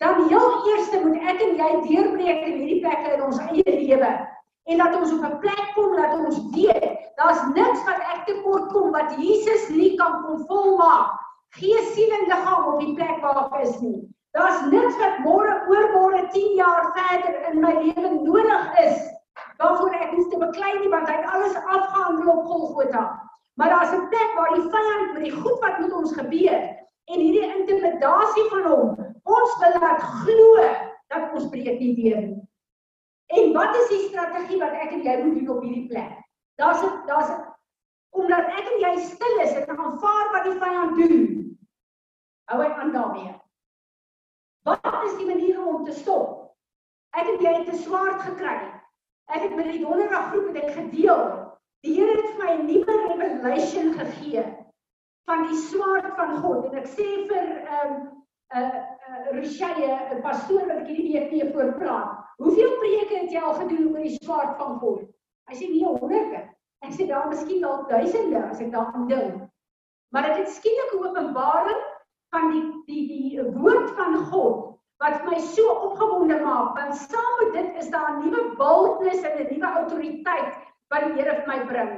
[0.00, 4.12] dan heel eers moet ek en jy deurbreek in hierdie plekke in ons eie lewe
[4.66, 8.72] en dat ons op 'n plek kom dat ons weet daar's niks wat ek tekort
[8.72, 11.12] kom wat Jesus nie kan kom volmaak.
[11.56, 14.00] Gees, siel en liggaam op die plek waar ek is nie.
[14.36, 18.98] Daar's niks wat môre oor môre 10 jaar verder in my lewe nodig is
[19.56, 23.04] waarvoor ek hoef te beklei nie want hy het alles afgehandel op Golgotha.
[23.56, 26.60] Maar daar's 'n plek waar die vyand met die goed wat met ons gebeur
[27.04, 30.62] en hierdie intimidasie van hom ons wil laat glo
[31.06, 32.42] dat ons breek nie deur nie.
[33.26, 36.12] En wat is die strategie wat ek en jy moet doen op hierdie plek?
[36.60, 37.42] Daar's 'n daar's 'n
[38.10, 41.24] omdat ek en jy stil is en aanvaar wat die vyand doen.
[42.44, 43.34] Hou hy aan daarmee.
[44.62, 46.54] Wat is die manier om te stop?
[47.10, 48.72] Ek het jy het 'n swaard gekry.
[49.26, 51.45] Ek het met die donderdag groep het ek gedeel.
[51.86, 54.42] Die Here het vir my 'n nuwe revelation gegee
[55.30, 58.00] van die swaard van God en ek sê vir ehm um,
[58.56, 58.80] 'n uh,
[59.10, 62.26] uh, Rushaye, 'n pastoor wat ek hierdie week mee voorpraat.
[62.42, 65.06] Hoeveel preke het jy al gedoen oor die swaard van God?
[65.46, 66.42] Hy sê nee, honderde.
[66.82, 69.46] Ek sê daar miskien dalk duisende as ek daaraan dink.
[70.10, 71.82] Maar dit het skielik 'n openbaring
[72.34, 74.62] van die die die woord van God
[74.98, 79.38] wat my so opgewonde maak want saam met dit is daar 'n nuwe boldness en
[79.38, 81.94] 'n nuwe autoriteit wat die Here vir my bring.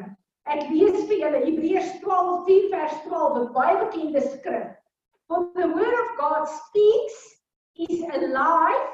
[0.48, 4.68] Ek lees vir julle Hebreërs 12:4 vers 12, 'n baie bekende skrif.
[5.28, 7.18] For the word of God speaks
[7.88, 8.86] is alive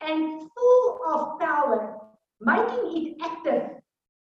[0.00, 2.00] and full of power,
[2.40, 3.80] making it active,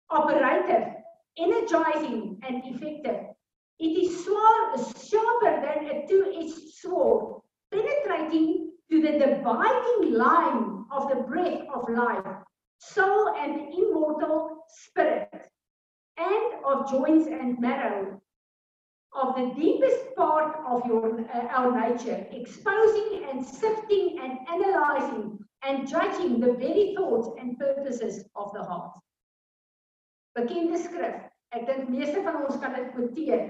[0.10, 0.96] operative,
[1.38, 3.36] energizing and effective.
[3.80, 7.42] It is sharper than a two-edged sword,
[7.72, 12.38] penetrating to the dividing line of the breath of life,
[12.78, 15.50] soul and immortal spirit,
[16.18, 18.22] and of joints and marrow,
[19.14, 25.88] of the deepest part of your uh, our nature, exposing and sifting and analyzing and
[25.88, 28.98] judging the very thoughts and purposes of the heart.
[30.38, 31.24] Bekende skrif.
[31.56, 33.46] Ek dink meeste van ons kan dit quoteer.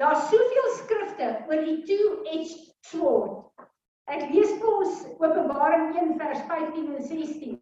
[0.00, 3.68] Daar's soveel skrifte oor die two-edged sword.
[4.10, 7.58] Ek lees vir ons Openbaring 1 vers 15 en 16.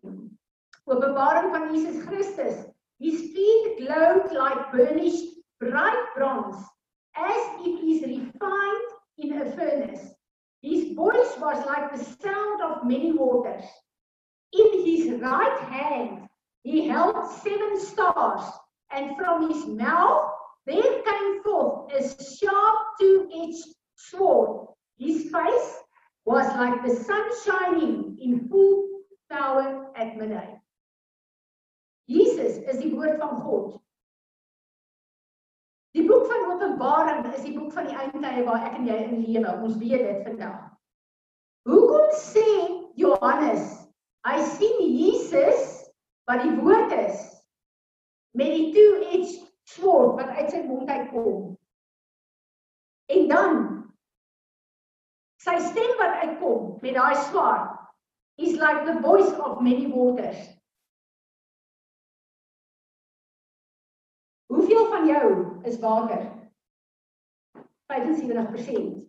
[0.90, 2.66] Openbaring van Jesus Christus.
[2.98, 5.24] His feet glowed like burnished
[5.60, 6.56] bright bronze,
[7.14, 8.88] as it is refined
[9.18, 10.14] in a furnace.
[10.62, 13.64] His voice was like the sound of many waters.
[14.52, 16.28] In his right hand
[16.64, 18.50] he held seven stars,
[18.90, 20.32] and from his mouth
[20.66, 24.66] there came forth a sharp two-edged sword.
[24.98, 25.76] His face
[26.24, 28.88] was like the sun shining in full
[29.30, 30.59] power at midday.
[32.10, 33.76] Jesus is die woord van God.
[35.94, 39.22] Die boek van Openbaring is die boek van die eindtye waar ek en jy in
[39.26, 39.54] lewe.
[39.66, 40.58] Ons weet dit vandag.
[41.70, 42.46] Hoekom sê
[42.98, 43.66] Johannes,
[44.26, 45.66] hy sien Jesus
[46.30, 47.26] wat die woord is
[48.38, 51.50] met die two-edged sword wat uit sy mond uitkom.
[53.10, 53.58] En dan
[55.42, 57.78] sy stem wat uitkom met daai swaard
[58.40, 60.38] is like the voice of many waters.
[64.50, 65.26] Hoeveel van jou
[65.62, 66.22] is water?
[67.92, 69.06] 75%.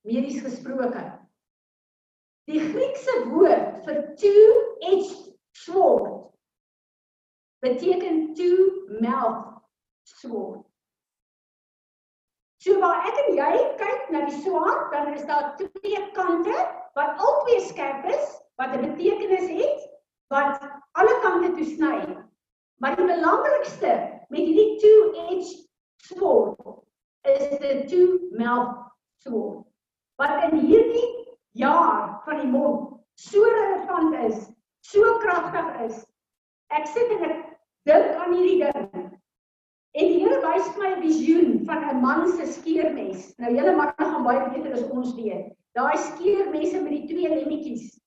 [0.00, 1.02] Medies gesproke.
[2.48, 6.30] Die Griekse woord vir two-edged sword
[7.60, 9.60] beteken two-mouth
[10.08, 10.64] sword.
[12.64, 13.52] So waar ek en jy
[13.82, 16.56] kyk na die swaard, dan is daar twee kante
[16.96, 19.84] wat albei skerp is, wat 'n betekenis het,
[20.32, 20.64] wat
[20.96, 22.27] alle kante toe sny.
[22.78, 23.94] Maar die belangrikste
[24.28, 25.66] met hierdie two-edged
[25.96, 26.58] sword
[27.26, 28.76] is die two-mouth
[29.24, 29.64] sword.
[30.18, 31.08] Wat in hierdie
[31.58, 34.46] jaar van die mond so relevant is,
[34.86, 36.00] so kragtig is.
[36.70, 37.44] Ek sit en ek
[37.88, 39.06] dink aan hierdie ding.
[39.98, 43.32] En die Here wys my 'n visioen van 'n man se skeermes.
[43.38, 45.50] Nou julle manne gaan baie beter as ons weet.
[45.74, 47.98] Daai skeermesse met die twee lemmetjies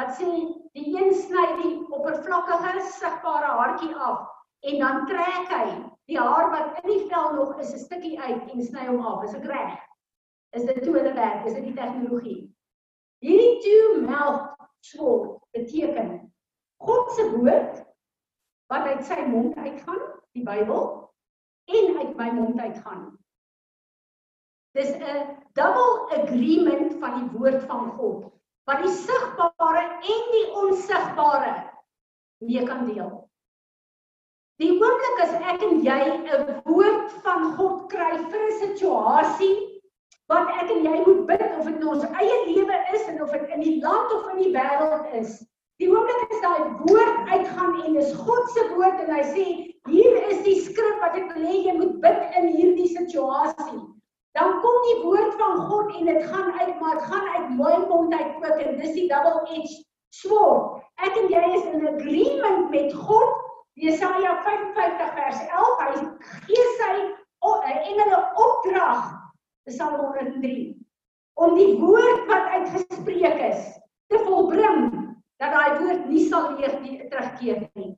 [0.00, 0.28] wat sê
[0.72, 4.28] die een sny die oppervlakkige sigbare haartjie af
[4.70, 5.66] en dan trek hy
[6.08, 9.24] die haar wat in die vel nog is 'n stukkie uit en sny hom af.
[9.24, 9.76] Is ek reg?
[10.56, 11.46] Is dit hoe hulle werk?
[11.46, 12.40] Is dit die tegnologie?
[13.20, 16.32] Hierdie two mouth sword beteken
[16.80, 17.84] God se woord
[18.72, 21.12] wat uit sy mond uitgaan, die Bybel,
[21.66, 23.18] en uit my mond uitgaan.
[24.72, 28.39] Dis 'n double agreement van die woord van God
[28.70, 31.54] wat die sigbare en die onsigbare
[32.46, 33.10] mee kan deel.
[34.62, 39.54] Die oomblik as ek en jy 'n woord van God kry vir 'n situasie
[40.30, 43.32] wat ek en jy moet bid of dit nou ons eie lewe is en of
[43.32, 45.40] dit in die land of in die wêreld is.
[45.82, 49.46] Die oomblik as daai woord uitgaan en dis God se woord en hy sê
[49.88, 53.82] hier is die skrif wat ek wil hê jy moet bid in hierdie situasie
[54.38, 57.76] dan kom die woord van God en dit gaan uit maar dit gaan uit my
[57.88, 60.82] mond uit ook en dis die double edged sword.
[61.00, 63.38] Ek en jy is in agreement met God.
[63.80, 65.92] Jesaja 55 vers 11 hy
[66.44, 66.94] gee sy
[68.00, 69.08] engele opdrag.
[69.68, 70.76] Psalm 103
[71.40, 73.60] om die woord wat uitgespreek is
[74.12, 74.90] te volbring
[75.40, 76.74] dat daai woord nie sal weer
[77.08, 77.94] terugkeer nie.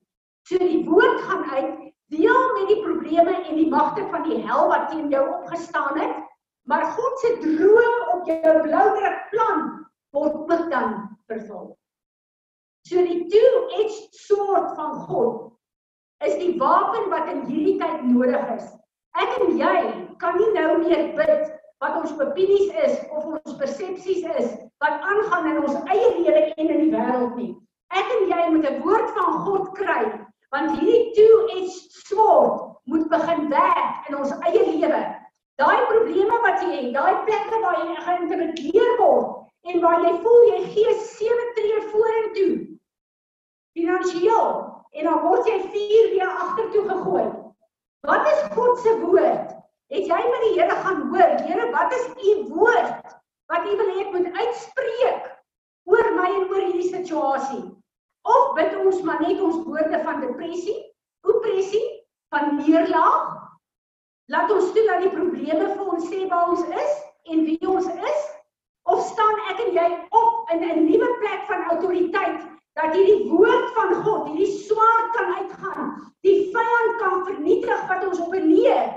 [0.47, 1.72] So die woord gaan uit
[2.12, 6.22] deel met die probleme en die magte van die hel wat teen jou opgestaan het
[6.71, 8.89] Maar God se droom op jou blou
[9.31, 9.63] plan
[10.11, 11.79] word ook dan vervul.
[12.87, 15.53] So die two-edged sword van God
[16.27, 18.67] is die wapen wat in hierdie tyd nodig is.
[19.19, 19.77] Ek en jy
[20.23, 21.51] kan nie nou meer bid
[21.83, 24.53] wat ons opinies is of ons persepsies is
[24.83, 27.53] wat aangaan in ons eie lewe en in die wêreld nie.
[27.93, 30.05] Ek en jy moet 'n woord van God kry
[30.53, 35.03] want hierdie two-edged sword moet begin werk in ons eie lewe.
[35.61, 40.47] Daai probleme wat jy het, daai plekke waar jy geïntimideer word en waar jy voel
[40.49, 42.53] jy gee sewe tree vorentoe.
[43.77, 44.49] Finansiëel
[44.93, 47.27] en dan word jy 4 weer agtertoe gegooi.
[48.09, 49.53] Wat is God se woord?
[49.93, 51.37] Het jy met die Here gaan hoor?
[51.45, 53.13] Here, wat is u woord
[53.53, 55.27] wat u wil hê ek moet uitspreek
[55.93, 57.63] oor my en oor hierdie situasie?
[58.25, 60.79] Of bid ons maar net ons woorde van depressie,
[61.29, 61.85] opressie,
[62.33, 63.41] van neerlaag,
[64.33, 66.93] Laat ons toe dat die probleme vir ons sê waar ons is
[67.33, 68.22] en wie ons is
[68.89, 69.89] of staan ek en jy
[70.20, 72.41] op in 'n nuwe plek van autoriteit
[72.80, 75.93] dat hierdie woord van God, hierdie swaard kan uitgaan,
[76.24, 78.89] die vyand kan vernietig wat ons opneer,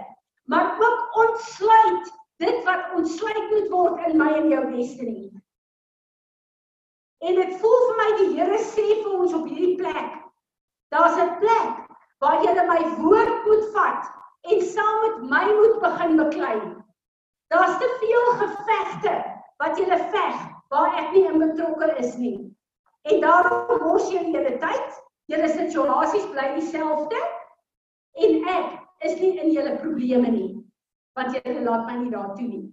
[0.48, 5.32] maar ook ontsluit dit wat ontsluit moet word in my en jou destiny.
[7.20, 10.12] En dit voel vir my die Here sê vir ons op hierdie plek,
[10.96, 11.84] daar's 'n plek
[12.24, 14.16] waar jy my woord moet vat
[14.52, 16.58] en saam met my moet begin beklei.
[17.54, 19.16] Daar's te veel gevegte
[19.62, 20.44] wat jy veg
[20.74, 22.38] waar ek nie in betrokke is nie.
[23.06, 25.02] En daarom mors jy hele tyd.
[25.32, 27.22] Julle situasies bly dieselfde
[28.22, 28.76] en ek
[29.08, 30.52] is nie in julle probleme nie
[31.16, 32.66] want julle laat my nie daartoe nie.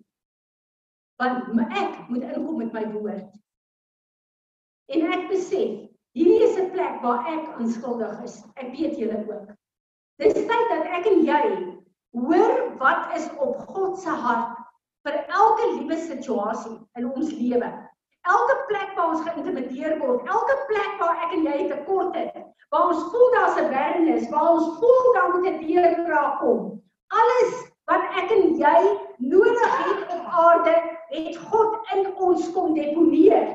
[1.22, 3.28] Want ek moet inkom met my woord.
[4.92, 5.84] En ek besef,
[6.16, 8.42] hierdie is 'n plek waar ek onskuldig is.
[8.56, 9.52] Ek weet julle ook.
[10.22, 11.38] Dis tyd dat ek en jy
[12.14, 14.52] hoor wat is op God se hart
[15.02, 17.70] vir elke liewe situasie in ons lewe.
[18.30, 22.38] Elke plek waar ons geïntimideer word, elke plek waar ek en jy tekort het,
[22.70, 26.70] waar ons voel daar's 'n bernis, waar ons voel daar moet 'n deurbraak kom.
[27.22, 27.58] Alles
[27.90, 28.78] wat ek en jy
[29.18, 30.76] nodig het op aarde,
[31.10, 33.50] het God in ons kom deponeer.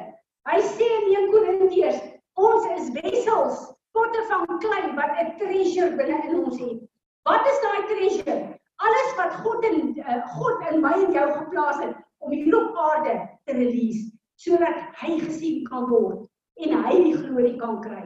[0.51, 2.03] Hy sê in 1 Korintiërs,
[2.35, 6.81] ons is wessels potte van klei wat 'n treasure binne in ons het.
[7.29, 8.37] Wat is daai treasure?
[8.85, 12.77] Alles wat God in uh, God in my en jou geplaas het om hier op
[12.77, 14.05] aarde te release
[14.37, 16.27] sodat hy gesien kan word
[16.61, 18.03] en hy die glorie kan kry.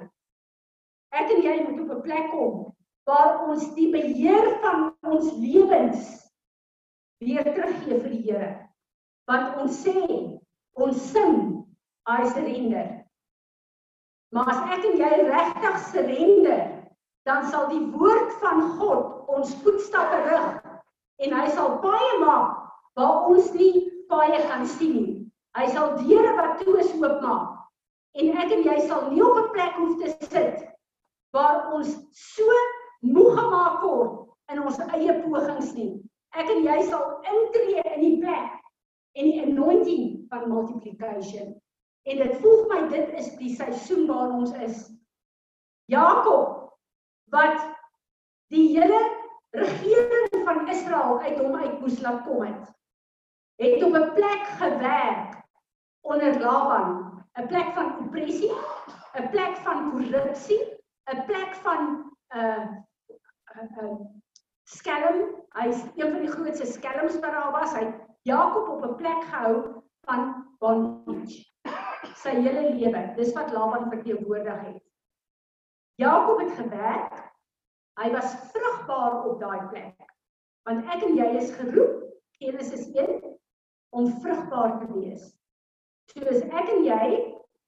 [1.12, 2.72] Ek en jy moet op 'n plek kom
[3.10, 6.32] waar ons die beheer van ons lewens
[7.20, 8.52] weer teruggee vir die Here.
[9.28, 10.08] Want ons sê,
[10.74, 11.66] ons sing,
[12.08, 13.01] I surrender.
[14.32, 16.62] Maar as ek en jy regtig surrender,
[17.28, 20.52] dan sal die woord van God ons voetstappe rig
[21.22, 22.56] en hy sal paaie maak
[22.98, 23.74] waar ons nie
[24.12, 25.18] paaie kan sien nie.
[25.58, 27.60] Hy sal deure wat toe is oopmaak.
[28.20, 30.64] En ek en jy sal nie op 'n plek hoef te sit
[31.36, 32.56] waar ons so
[33.02, 35.92] moeg gemaak word in ons eie pogings nie.
[36.36, 38.52] Ek en jy sal intree in die plek
[39.16, 41.56] en die anointing van multiplication.
[42.04, 44.86] En dit voel vir my dit is die seisoen waarin ons is.
[45.92, 46.58] Jakob
[47.32, 47.62] wat
[48.52, 49.00] die hele
[49.56, 52.72] regering van Israel uit hom uit moes laat kom het.
[53.62, 55.38] Het op 'n plek gewerk
[56.02, 56.90] onder Laban,
[57.40, 58.52] 'n plek van opressie,
[59.14, 60.62] 'n plek van korrupsie,
[61.14, 62.66] 'n plek van 'n uh,
[63.62, 64.00] 'n uh, uh,
[64.64, 65.46] skelm.
[65.54, 67.74] Hy's een van die grootste skelms wat daar was.
[67.74, 71.51] Hy Jakob op 'n plek gehou van bondage
[72.20, 73.02] sy hele lewe.
[73.18, 74.84] Dis wat Laban verteenwoordig het.
[76.02, 77.20] Jakob het gewerk.
[78.00, 80.08] Hy was vrugbaar op daai plek.
[80.68, 82.08] Want ek en jy is geroep,
[82.42, 83.20] Genesis 1,
[83.98, 85.28] om vrugbaar te wees.
[86.14, 87.06] Soos ek en jy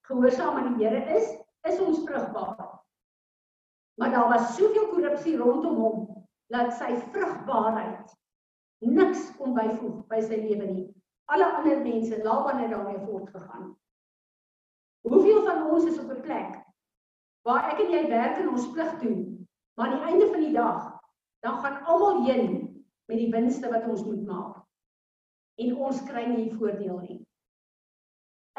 [0.07, 1.27] gehoorsaam aan die Here is,
[1.67, 2.71] is ons vrugbaar.
[3.99, 8.13] Maar daar was soveel korrupsie rondom hom dat sy vrugbaarheid
[8.83, 10.87] niks kon byvoeg by sy lewe nie.
[11.31, 13.71] Alle ander mense, Laban het daarmee voortgegaan.
[15.64, 16.55] Van ons is op 'n plek
[17.47, 20.53] waar ek en jy werk en ons plig doen, maar aan die einde van die
[20.53, 20.99] dag
[21.39, 22.47] dan gaan almal heen
[23.07, 24.57] met die winste wat ons moet maak.
[25.55, 27.20] En ons kry nie voordeel nie.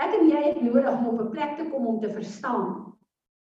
[0.01, 2.97] Ek en jy het nodig om op 'n plek te kom om te verstaan.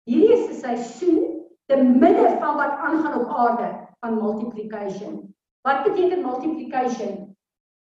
[0.03, 5.35] Hierdie is 'n seisoen te midde van wat aangaan op aarde van multiplication.
[5.61, 7.35] Wat beteken multiplication?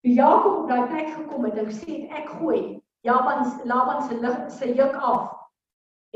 [0.02, 4.20] Toe Jakob op daai plek gekom het en gesê het ek gooi Laban Laban se
[4.20, 5.37] lig se juk af.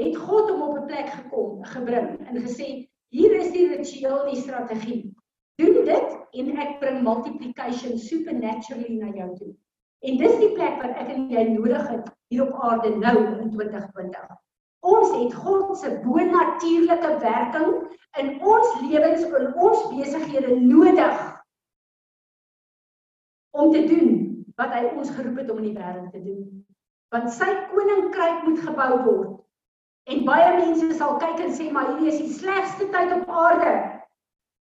[0.01, 4.41] Het God hom op 'n plek gekom, gebring en gesê, hier is die ritueel, die
[4.41, 5.13] strategie.
[5.63, 9.51] doen dit en ek bring multiplication supernaturally na jou toe.
[10.03, 13.53] En dis die plek wat ek en jy nodig het hier op aarde nou in
[13.53, 14.33] 2020.
[14.83, 17.77] Ons het God se bonatuurlike werking
[18.19, 21.21] in ons lewens en ons besighede nodig
[23.53, 24.19] om te doen
[24.59, 26.43] wat hy ons geroep het om in die wêreld te doen.
[27.15, 29.39] Want sy koninkryk moet gebou word.
[30.11, 33.73] En baie mense sal kyk en sê maar hierdie is die slegste tyd op aarde.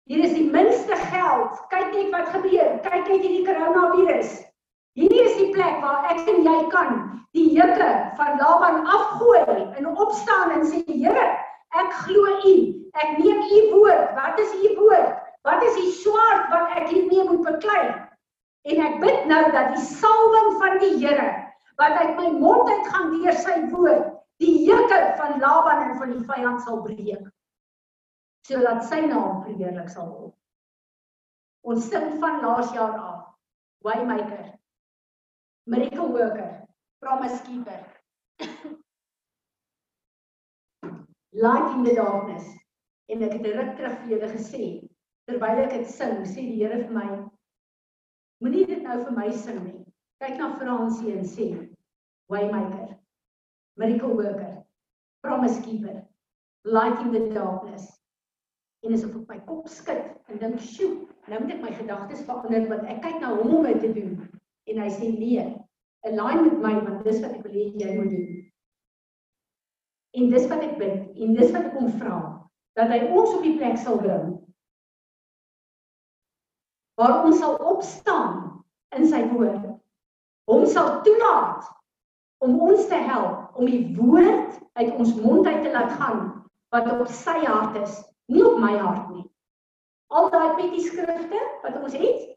[0.07, 1.59] Hier is die minste geld.
[1.73, 2.77] Kyk net wat gebeur.
[2.85, 4.37] Kyk net hierdie koronavirus.
[4.95, 7.03] Hierdie is die plek waar ek en jy kan
[7.35, 11.27] die juke van Laban afgooi en opstaan en sê Here,
[11.75, 12.57] ek glo U.
[12.95, 14.15] Ek neem U woord.
[14.15, 15.17] Wat is U woord?
[15.45, 17.83] Wat is die swaard wat ek hiermee moet beklei?
[18.71, 21.33] En ek bid nou dat die salwing van die Here
[21.81, 26.11] wat uit my mond uit gaan deur sy woord, die juke van Laban en van
[26.15, 27.25] die vyand sal breek.
[28.45, 30.35] Sodat sy naam verheerlik sal word.
[31.65, 33.23] Ons sing van laas jaar af.
[33.85, 34.59] Waymaker.
[35.67, 36.67] Miracle worker,
[37.01, 37.81] promise keeper.
[41.45, 42.45] Light in the darkness.
[43.09, 44.65] En ek het ruk terug vir julle gesê,
[45.29, 47.09] terwyl ek dit sing, sê die Here vir my,
[48.45, 49.81] Moenie dit nou vir my sing nie.
[50.21, 51.47] Kyk na Fransie en sê,
[52.33, 52.91] Waymaker,
[53.77, 54.65] Miracle worker,
[55.23, 56.03] Promise keeper,
[56.65, 57.91] Light in the darkness.
[58.85, 62.25] En as ek op my kop skud en dink, "Sjoe, nou moet ek my gedagtes
[62.25, 64.29] verander want ek kyk na hom om dit te doen."
[64.67, 65.45] En hy sê, "Nee,
[66.05, 68.53] align met my want dis wat ek wil hê jy moet doen."
[70.15, 73.43] En dis wat ek bid en dis wat ek hom vra dat hy ons op
[73.43, 74.45] die plek sal bring
[76.95, 78.65] waar ons sal opstaan
[78.95, 79.65] in sy woord.
[80.51, 81.67] Hom sal toelaat
[82.45, 86.23] om ons te help om die woord uit ons mond uit te laat gaan
[86.75, 89.25] wat op sy hart is, nie op my hart nie.
[90.15, 92.31] Al daai petty skrifte wat ons het,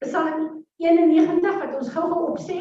[0.00, 2.60] Psalm 91 wat ons gou-gou opsê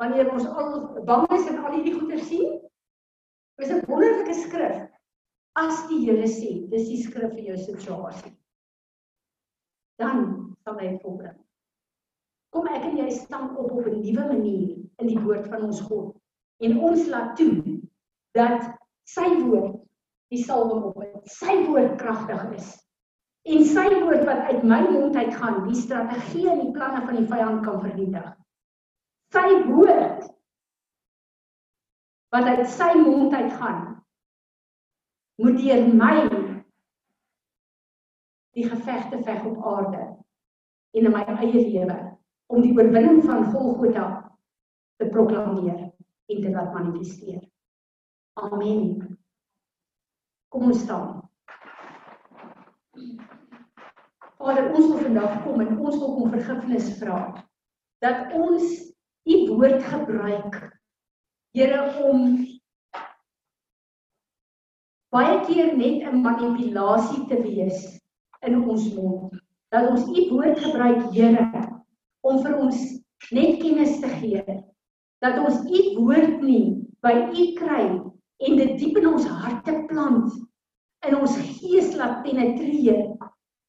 [0.00, 2.60] wanneer ons al bang is en al hierdie goeie sien,
[3.62, 4.88] is 'n wonderlike skrif.
[5.56, 8.34] As die Here sê, dis die skrif vir jou situasie
[9.96, 11.36] dan sal hy volbring.
[12.54, 15.80] Kom ek en jy staan op op 'n nuwe manier in die woord van ons
[15.80, 16.13] God
[16.62, 17.80] en ons laat toe
[18.34, 18.70] dat
[19.08, 19.80] sy woord
[20.32, 22.70] die salwing op het, sy woord kragtig is.
[23.44, 27.18] En sy woord wat uit my mond uit gaan, die strategie en die planne van
[27.18, 28.30] die vyand kan vernietig.
[29.34, 30.24] Sy woord
[32.34, 33.82] wat uit sy mond uit gaan,
[35.42, 36.14] moet deur my
[38.54, 40.02] die gevegte veg op aarde
[40.94, 41.96] en in my eie lewe
[42.54, 44.06] om die oorwinning van Golgotha
[45.02, 45.88] te proklameer
[46.26, 47.42] en te laat manifesteer.
[48.32, 49.18] Amen.
[50.48, 51.22] Kom ons staan.
[54.44, 57.18] Vader, ons wil vandag kom en ons wil om vergifnis vra
[58.04, 58.74] dat ons
[59.24, 60.58] u woord gebruik
[61.54, 62.32] Here om
[65.14, 67.84] baie keer net 'n manipulasie te wees
[68.42, 69.36] in ons mond.
[69.70, 71.46] Dat ons u woord gebruik, Here,
[72.26, 72.80] om vir ons
[73.30, 74.42] net kennis te gee.
[75.24, 77.84] Dat ons u woord nie by u kry
[78.44, 80.32] en dit diep in ons harte plant,
[81.08, 83.00] in ons gees laat penetreer,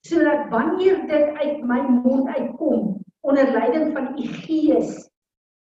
[0.07, 2.95] sodat wanneer dit uit my mond uitkom
[3.25, 4.97] onder leiding van u gees,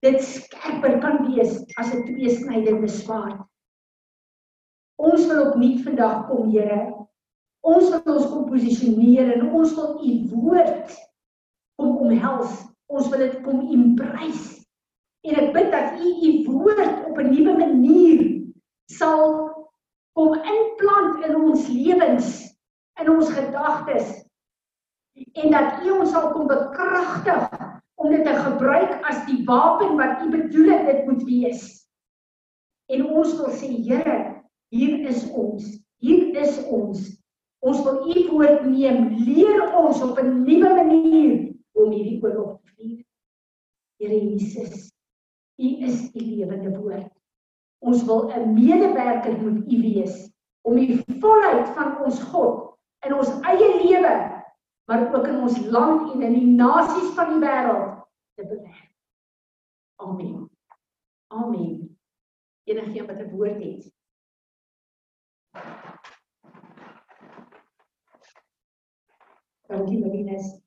[0.05, 3.39] dit skerper kan wees as 'n tweesnydende swaard.
[4.97, 7.07] Ons wil opnuut vandag kom, Here,
[7.67, 10.93] Ons wil ons kom posisioneer en ons wil u woord
[11.79, 12.61] kom omhels.
[12.87, 14.56] Ons wil dit kom embrace.
[15.27, 18.21] En ek bid dat u u woord op 'n nuwe manier
[18.91, 19.23] sal
[20.15, 22.29] kom inplant in ons lewens,
[23.01, 24.07] in ons gedagtes.
[25.33, 27.43] En dat u ons sal kom bekragtig
[27.95, 31.63] om dit te gebruik as die wapen wat u bedoel het dit moet wees.
[32.87, 34.17] En ons wil sê Here,
[34.69, 35.65] hier is ons.
[35.99, 37.03] Hier is ons.
[37.59, 42.71] Ons wil u woord neem, leer ons op 'n nuwe manier om hierdie oorlog te
[42.75, 43.03] vier.
[43.99, 44.96] Here Jesus,
[45.57, 47.11] u is die lewende woord.
[47.79, 50.31] Ons wil 'n medewerker met u wees
[50.61, 54.43] om die volheid van ons God in ons eie lewe,
[54.85, 58.03] maar ook in ons land en in die nasies van die wêreld
[58.35, 58.91] te bewerk.
[59.95, 60.49] Amen.
[61.27, 61.99] Amen.
[62.63, 63.95] Enige wat 'n woord het.
[69.67, 70.66] Dankie Marines.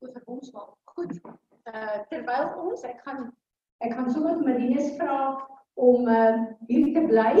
[0.00, 0.76] Oor verbondsmaal.
[0.84, 1.20] Goed.
[1.64, 3.26] Uh terwyl ons ek gaan
[3.84, 5.16] ek gaan sommer Marinus vra
[5.80, 7.34] om uh hier te bly.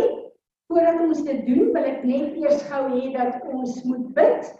[0.70, 4.52] Voordat ons dit doen, wil ek net eers gou hê dat ons moet bid.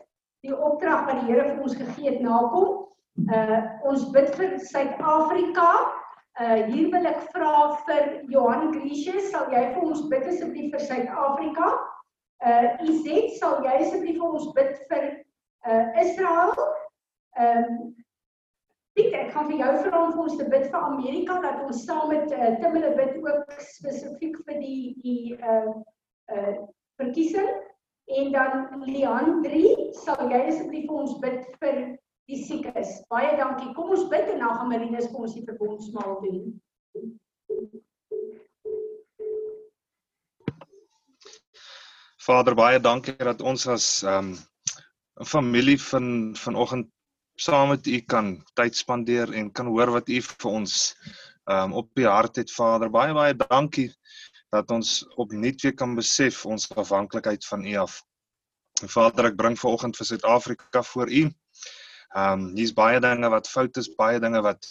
[0.46, 2.86] Die opdrag wat die Here vir ons gegee het nakom.
[3.28, 3.60] Uh
[3.92, 5.70] ons bid vir Suid-Afrika.
[6.40, 7.54] Uh hier wil ek vra
[7.86, 11.72] vir Johan Gracious, sal jy vir ons bid asseblief vir Suid-Afrika?
[12.40, 15.10] Uh Izet, sal jy asseblief vir ons bid vir
[15.68, 16.56] uh Israel?
[17.40, 17.90] Ehm um,
[18.98, 21.84] Piet, ek gaan vir jou vra om vir ons te bid vir Amerika dat ons
[21.86, 25.70] saam met uh, Timele bid ook spesifiek vir die die uh
[26.34, 26.56] uh
[27.00, 27.48] verkiesing
[28.18, 29.62] en dan Lian 3
[30.02, 31.80] sal jy asseblief vir ons bid vir
[32.30, 32.98] die siekes.
[33.14, 33.70] Baie dankie.
[33.78, 36.52] Kom ons bid en dan gaan Marinus vir ons die verbondsmaal doen.
[42.20, 44.38] Vader, baie dankie dat ons as ehm um,
[45.30, 46.88] familie van vanoggend
[47.40, 50.76] saam met u kan tyd spandeer en kan hoor wat u vir ons
[51.48, 52.90] um, op die hart het, Vader.
[52.92, 53.88] Baie baie dankie
[54.52, 58.00] dat ons opnuut weer kan besef ons afhanklikheid van u af.
[58.80, 61.22] Vader, ek bring vanoggend vir Suid-Afrika voor u.
[62.10, 64.66] Ehm um, hier's baie dinge wat fout is, baie dinge wat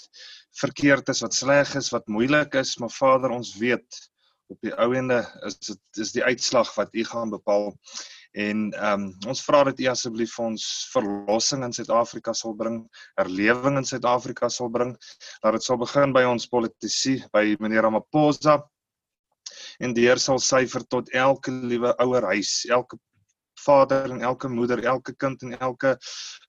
[0.59, 4.01] verkeerd is, wat sleg is, wat moeilik is, maar Vader, ons weet
[4.49, 7.72] op die ou ende is dit is die uitslag wat u gaan bepaal.
[8.38, 12.84] En ehm um, ons vra dat u asseblief vir ons verlossing in Suid-Afrika sal bring,
[13.17, 14.95] herlewing in Suid-Afrika sal bring.
[15.41, 18.59] Dat dit sal begin by ons politici, by meneer Ramaphosa.
[19.80, 22.99] En die Heer sal syfer tot elke liewe ouer huis, elke
[23.59, 25.97] vader en elke moeder, elke kind en elke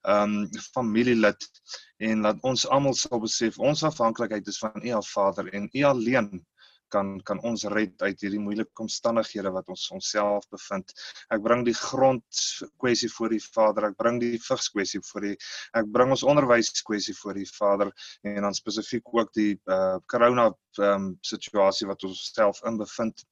[0.01, 1.49] ehm um, familielid
[1.97, 6.45] en dat ons almal sal besef ons afhanklikheid is van U Vader en U alleen
[6.93, 10.93] kan kan ons red uit hierdie moeilike omstandighede wat ons onsself bevind.
[11.33, 12.41] Ek bring die grond
[12.81, 13.89] kwessie voor die Vader.
[13.91, 15.35] Ek bring die vigs kwessie voor die
[15.77, 17.91] ek bring ons onderwys kwessie voor die Vader
[18.27, 23.25] en dan spesifiek ook die uh corona um, situasie wat ons self in bevind.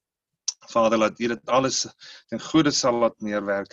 [0.70, 1.78] Vader, laat U dit alles
[2.30, 3.72] ten goeie sal laat meewerk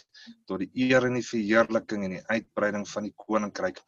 [0.48, 3.80] tot die eer en die verheerliking en die uitbreiding van die koninkryk.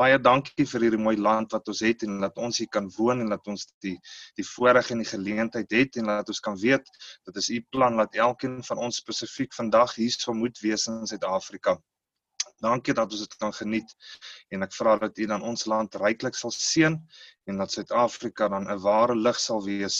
[0.00, 3.22] Baie dankie vir hierdie mooi land wat ons het en dat ons hier kan woon
[3.24, 3.94] en dat ons die
[4.40, 6.90] die voorreg en die geleentheid het en dat ons kan weet
[7.28, 11.06] dat is U plan dat elkeen van ons spesifiek vandag hier sou moet wees in
[11.06, 11.78] Suid-Afrika.
[12.64, 13.90] Dankie dat ons dit kan geniet
[14.50, 16.98] en ek vra dat U dan ons land ryklik sal seën
[17.46, 19.98] en dat Suid-Afrika dan 'n ware lig sal wees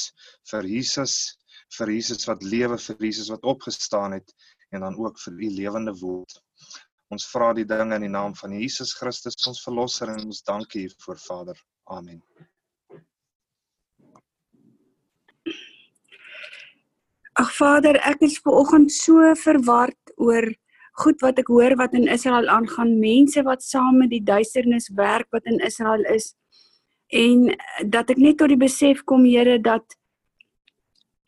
[0.51, 1.36] vir Jesus
[1.79, 4.35] vir Jesus wat lewe, vir Jesus wat opgestaan het
[4.75, 6.41] en dan ook vir die lewende woord.
[7.14, 10.87] Ons vra die dinge in die naam van Jesus Christus ons verlosser en ons dankie
[10.87, 11.59] hiervoor Vader.
[11.87, 12.23] Amen.
[17.37, 20.49] Ag Vader, ek is ver oggend so verward oor
[20.97, 25.29] goed wat ek hoor wat in Israel aangaan, mense wat saam met die duisternis werk
[25.37, 26.33] wat in Israel is
[27.12, 27.53] en
[27.93, 29.85] dat ek net tot die besef kom Here dat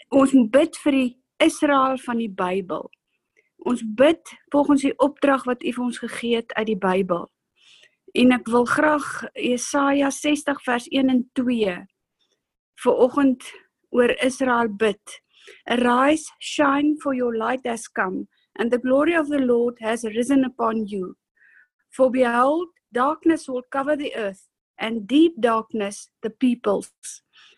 [0.09, 1.09] ons moet bid vir die
[1.44, 2.88] Israel van die Bybel.
[3.68, 7.26] Ons bid volgens die opdrag wat U vir ons gegee het uit die Bybel.
[8.16, 9.06] En ek wil graag
[9.36, 11.76] Jesaja 60 vers 1 en 2
[12.84, 13.44] vir oggend
[13.92, 15.18] oor Israel bid.
[15.68, 18.28] Arise, shine for your light has come
[18.59, 21.16] and the glory of the Lord has risen upon you.
[21.90, 24.48] For behold, darkness will cover the earth
[24.78, 26.92] and deep darkness the peoples.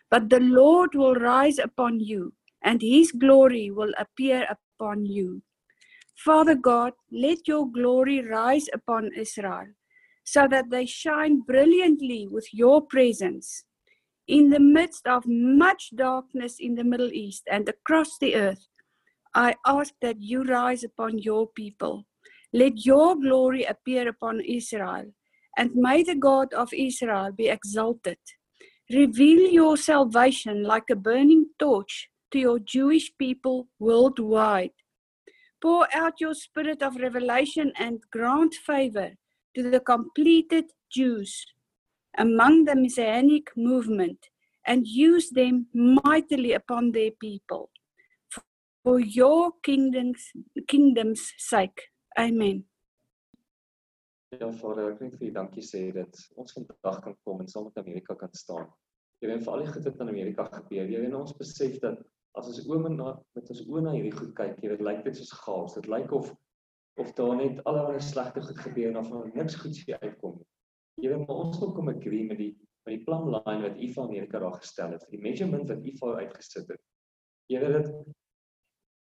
[0.09, 2.33] But the Lord will rise upon you
[2.63, 5.41] and his glory will appear upon you.
[6.15, 9.67] Father God, let your glory rise upon Israel,
[10.23, 13.63] so that they shine brilliantly with your presence.
[14.27, 18.67] In the midst of much darkness in the Middle East and across the earth,
[19.33, 22.05] I ask that you rise upon your people.
[22.53, 25.05] Let your glory appear upon Israel,
[25.57, 28.17] and may the God of Israel be exalted.
[28.91, 34.71] Reveal your salvation like a burning torch to your Jewish people worldwide.
[35.61, 39.11] Pour out your spirit of revelation and grant favor
[39.55, 41.45] to the completed Jews
[42.17, 44.17] among the Messianic movement
[44.65, 47.69] and use them mightily upon their people
[48.83, 50.31] for your kingdom's,
[50.67, 51.81] kingdom's sake.
[52.17, 52.65] Amen.
[54.39, 57.65] Ja Vader, ek wil vir U dankie sê dat ons vandag kan kom en saam
[57.67, 58.69] met Amerika kan staan.
[59.19, 61.99] Here, en vir al die goed wat in Amerika gebeur, Here, en ons besef dat
[62.39, 65.19] as ons oë na met ons oë na hierdie goed kyk, jy weet, lyk dit
[65.19, 65.75] soos chaos.
[65.77, 66.31] Dit lyk of
[66.99, 70.47] of daar net allerlei slegte goed gebeur en of niks goeds hier uitkom nie.
[71.01, 72.51] Jy weet, maar ons wil kom agree met die
[72.85, 76.15] met die plan line wat van Amerika daar gestel het, vir die measurement wat vir
[76.23, 76.81] uitgesit het.
[77.51, 77.91] Jy weet dit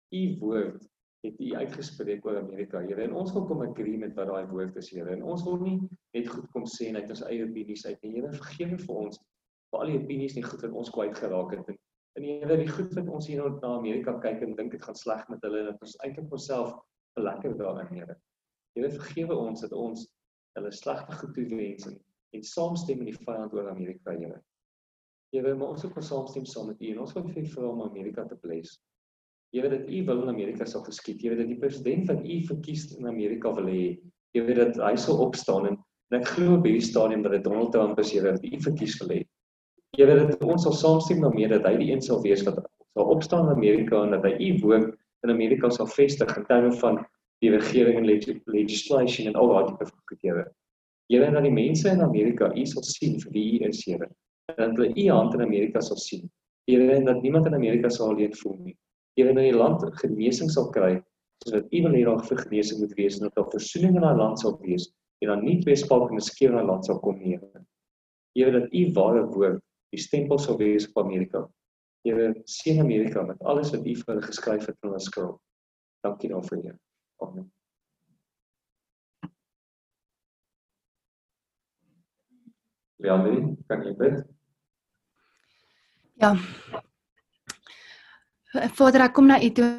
[0.10, 0.88] U woord
[1.22, 3.04] het U uitgespreek oor Amerika, Here.
[3.04, 5.12] En ons wil kom agree met wat daai woord is, Here.
[5.12, 5.76] En ons wil nie
[6.16, 8.16] net goed kom sê net ons eie opinies uit nie.
[8.16, 9.20] Here, vergewe vir ons
[9.70, 11.74] vir al die opinies nie goed wat ons kwyt geraak het.
[11.74, 11.80] En,
[12.20, 15.24] en Here, die goed wat ons hier na Amerika kyk en dink dit gaan sleg
[15.32, 16.76] met hulle en dat ons eintlik onsself
[17.20, 18.20] lekker daarin, Here.
[18.76, 20.06] Here, vergewe ons dat ons
[20.58, 21.98] hulle slegte goed toewens en
[22.38, 24.38] en saamstem met die vyand oor Amerika, Here.
[25.34, 28.26] Here, maar ons wil saamstem saam met U en ons wil vir vir om Amerika
[28.30, 28.78] te bless.
[29.54, 31.24] Here dat U wil in Amerika sal geskied.
[31.24, 33.98] Here dat die president wat U verkies in Amerika wil hê,
[34.38, 35.80] Here dat hy sal opstaan en,
[36.12, 39.00] en ek glo op hierdie stadium dat dit Donald Trump is, Here dat U verkies
[39.02, 39.22] wil hê.
[40.00, 42.62] Here dat ons sal saamstem daarmee dat hy die een sal wees wat
[42.96, 44.94] sal opstaan in Amerika en dat hy U woord
[45.28, 47.02] in Amerika sal vestig in terme van
[47.44, 50.46] die regering en legislation en al daai tipe van goed, Here.
[51.12, 54.08] Here dat die mense in Amerika U sal sien vir wie U is, Here.
[54.56, 56.32] En dat hulle U hand in Amerika sal sien.
[56.72, 58.78] Here en dat niemand in Amerika sal alleen voel nie.
[59.20, 60.96] Here dat die land genesing sal kry
[61.44, 64.16] sodat U wil hê daar vir genesing moet wees en dat daar versoening in daai
[64.16, 64.88] land sal wees
[65.20, 67.36] en dan nie twee spalke en skeur in daai land sal kom nie.
[68.38, 71.46] Here dat U ware woord die stempel sal wees op Amerika.
[72.06, 75.38] Here seën Amerika met alles wat U vir hulle geskryf het in hulle skrif.
[76.06, 76.78] Dankie daarvoor, Here.
[77.24, 77.50] Amen.
[83.00, 84.24] Leandri, kan jy bid?
[86.20, 86.34] Ja.
[88.76, 89.70] Vader, ek kom na U toe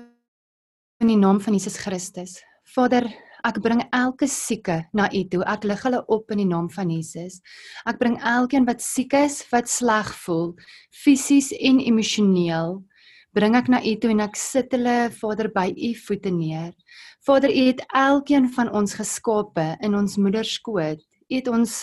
[1.01, 2.39] in die naam van Jesus Christus.
[2.75, 3.09] Vader,
[3.47, 5.43] ek bring elke sieke na U toe.
[5.49, 7.41] Ek lig hulle op in die naam van Jesus.
[7.89, 10.55] Ek bring elkeen wat siek is, wat sleg voel,
[10.93, 12.81] fisies en emosioneel,
[13.37, 16.75] bring ek na U toe en ek sit hulle Vader by U voete neer.
[17.27, 21.01] Vader, U het elkeen van ons geskape in ons moeder skoot.
[21.31, 21.75] U het ons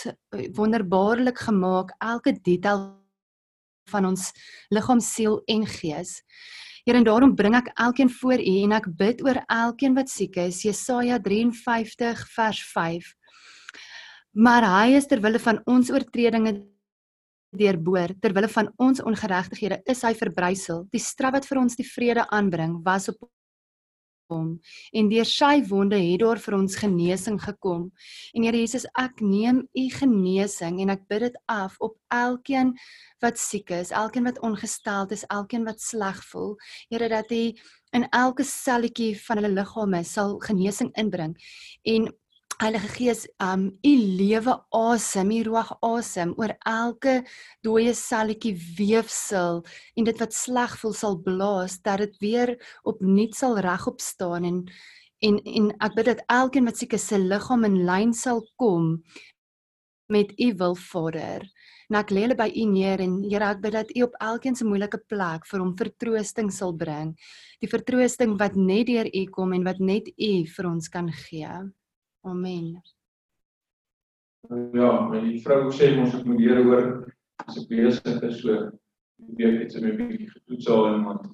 [0.56, 2.90] wonderbaarlik gemaak, elke detail
[3.88, 4.28] van ons
[4.74, 6.18] liggaam, siel en gees.
[6.88, 10.38] Here en daarom bring ek elkeen voor U en ek bid oor elkeen wat siek
[10.40, 10.62] is.
[10.64, 13.10] Jesaja 53 vers 5.
[14.40, 16.54] Maar hy is ter wille van ons oortredinge
[17.60, 20.86] deurboor, ter wille van ons ongeregtighede is hy verbrysel.
[20.88, 23.20] Die straf wat vir ons die vrede aanbring, was op
[24.32, 24.54] hom
[24.92, 27.88] en deur sy wonde het daar vir ons genesing gekom.
[28.34, 32.74] En Here Jesus, ek neem u genesing en ek bid dit af op elkeen
[33.22, 36.56] wat siek is, elkeen wat ongesteld is, elkeen wat sleg voel.
[36.92, 37.42] Here dat u
[37.96, 41.36] in elke selletjie van hulle liggame sal genesing inbring.
[41.84, 42.10] En
[42.58, 47.20] Heilige Gees, um u lewe asem, u ruag asem oor elke
[47.62, 49.60] dooie selletjie weefsel
[49.94, 52.52] en dit wat sleg voel sal blaas dat dit weer
[52.82, 54.58] opnuut sal regop staan en
[55.28, 58.90] en en ek bid dat elkeen wat siek is se liggaam in lyn sal kom
[60.10, 61.46] met u wil Vader.
[61.86, 64.58] En ek lê hulle by u neer en Here ek bid dat u op elkeen
[64.58, 67.14] se moeilike plek vir hom vertroosting sal bring.
[67.62, 71.68] Die vertroosting wat net deur u kom en wat net u vir ons kan gee.
[72.26, 72.82] Amen.
[74.74, 76.86] Ja, my vrou sê ons het moet Here hoor
[77.46, 78.70] as ek besig is so
[79.38, 81.26] week het sy my bietjie getoets al en want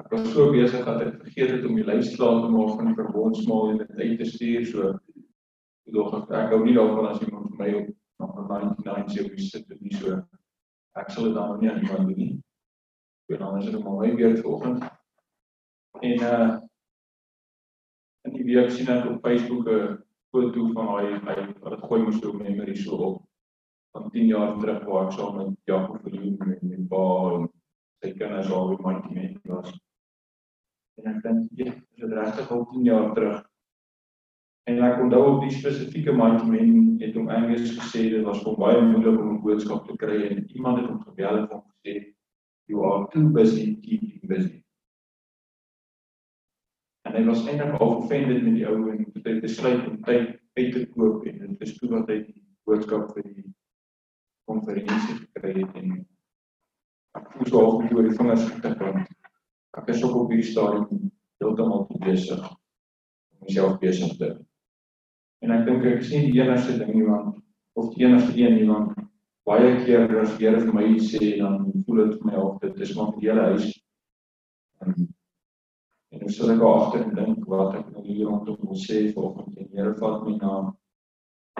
[0.00, 2.90] ek was so besig dat ek vergeet het om die lys klaar te maak van
[2.90, 7.22] die verbondsmaal en dit uit te stuur so ek dog ek hou nie daarvan as
[7.24, 7.92] iemand vir my op
[8.24, 10.20] nog 99 sê wie sit dit nie so
[10.96, 12.34] ek sal dit dan nie aan iemand doen nie.
[13.32, 14.84] En dan is dit maar my weer vanoggend.
[16.00, 16.65] En uh in
[18.46, 19.98] week sien ek op Facebook 'n
[20.30, 23.16] foto van hy hy wat dit gooi mos op memory so op
[23.92, 27.48] van 10 jaar terug waar ek saam met Jakob verloor met my pa en
[28.02, 29.70] sy kinders al met my kind was.
[30.98, 33.38] En ek dink ja, is dit regtig al 10 jaar terug.
[34.66, 38.82] En ek onthou op die spesifieke mandement het hom Angus gesê dit was vir baie
[38.82, 42.14] moeilik om 'n boodskap te kry en iemand het hom gebel en hom gesê
[42.68, 44.65] you are too busy keeping busy en
[47.16, 50.72] hy was eintlik al offended met die ou en het hy besluit om tyd uit
[50.74, 53.46] te koop en dit is toe wat hy die boodskap vir die
[54.50, 55.94] konferensie gekry het en
[57.16, 59.14] ek voel so half oor die vingers getik want
[59.80, 61.08] ek is ook op hierdie stadium
[61.40, 64.30] heeltemal te besig om myself besig te
[65.44, 67.40] en ek dink ek is nie die enigste ding nie want
[67.80, 68.92] of die enigste een nie want
[69.48, 72.96] baie keer as Here vir my sê dan voel dit vir my of dit is
[72.98, 73.72] maar die hele huis
[76.16, 79.66] En nou sal ek agter dink wat ek nou hier rondom wil sê volgens die
[79.76, 80.52] Here vat my na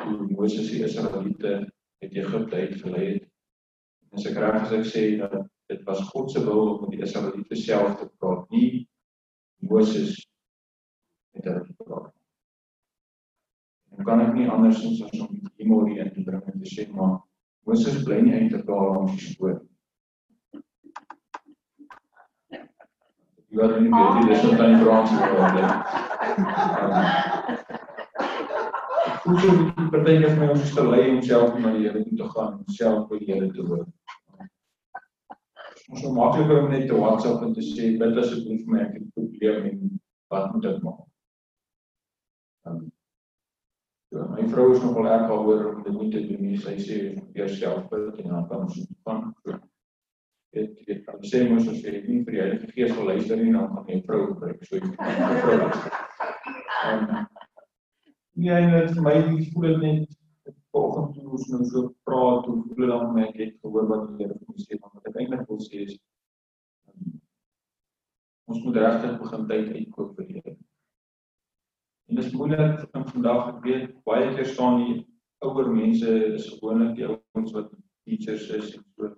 [0.00, 1.52] hoe Moses die Israeliete
[2.00, 3.26] uit Egipte uitgelei het.
[4.06, 5.36] En as ek reg as ek sê dat
[5.68, 8.86] dit was God se wil om die Israeliete self te praat, nie
[9.68, 10.16] Moses
[11.36, 12.10] met hulle te praat.
[13.92, 16.88] En kan ek nie andersins as om die hier in te bring en te sê
[16.96, 17.18] maar
[17.68, 19.72] Moses bly nie eintlik daar om te spoor nie.
[22.48, 23.35] Ja, nie weet nie, dis wat aan die branche
[25.34, 25.66] wil bly.
[29.06, 31.84] Ek voel so 'n bietjie partykeer vir my om te lei om self na die
[31.86, 33.86] Here toe te gaan, self by die Here te hoor.
[35.90, 38.92] Ons so makliker om net te WhatsApp en te sê, bid asseblief vir my, ek
[38.94, 41.02] het 'n probleem en wat moet ek maak?
[42.66, 42.92] Um,
[44.14, 46.58] Ja, my vrou is nogal erg daaroor om dit nie te doen nie.
[46.62, 49.32] Sy sê moet eers self bid en dan kan ons gaan.
[49.42, 49.56] So,
[50.56, 53.50] Dit dit kan sê mos as jy nie vir die Heilige Gees wil luister nie,
[53.52, 54.62] dan gaan jy vrou gebruik.
[54.64, 55.98] So jy kan vrou luister.
[56.86, 57.02] Um,
[58.46, 60.14] ja, en dit vir my ek voel dit net
[60.72, 64.06] vanoggend toe ons nou so praat, hoe voel dit dan my ek het gehoor wat
[64.08, 65.92] die Here vir my sê, want wat ek eintlik wil sê is
[66.88, 67.12] um,
[68.54, 70.56] ons moet regtig begin tyd uitkoop vir die Here.
[72.06, 74.98] En dis moeilik in vandag ek weet baie keer staan die
[75.44, 77.72] ouer mense is gewoonlik die ouens wat
[78.08, 79.12] teachers is en so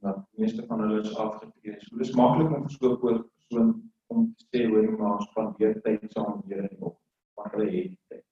[0.00, 1.76] wat meeste van hulle is afgetree.
[1.80, 3.70] So dis maklik om so 'n persoon
[4.06, 6.98] om te sê hoor jy maar spandeer tyd saam met Here en op
[7.34, 8.24] want hulle het tyd.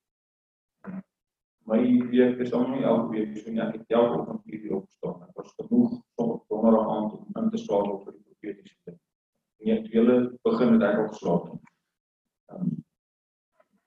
[1.67, 3.61] My week is al nie elke week so nie.
[3.61, 5.23] Ek het elke oggend hier opstaan.
[5.23, 8.99] Ek was genoeg om donderdag aand om in te slaap vir die profetiese ding.
[9.67, 11.49] Het hele begin het ek opgeslaap.
[12.55, 12.85] Um,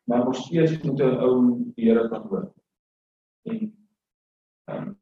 [0.10, 1.36] maar nog steeds moet 'n ou
[1.76, 2.54] die Here kan hoor.
[3.48, 3.60] En
[4.66, 4.99] ehm um,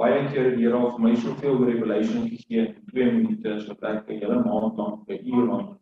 [0.00, 3.84] baie keer het die Here al vir my soveel revelation gegee in 2 minute wat
[3.90, 5.76] ek 'n hele maand lank by uur lank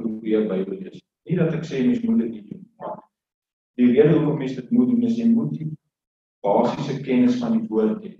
[0.00, 1.02] probeer Bybel lees.
[1.28, 2.98] Nie dat ek sê mens moet dit nie doen, maar
[3.76, 5.70] die rede hoekom mens dit moet doen is jy moet die
[6.42, 8.16] basiese kennis van die woord hê.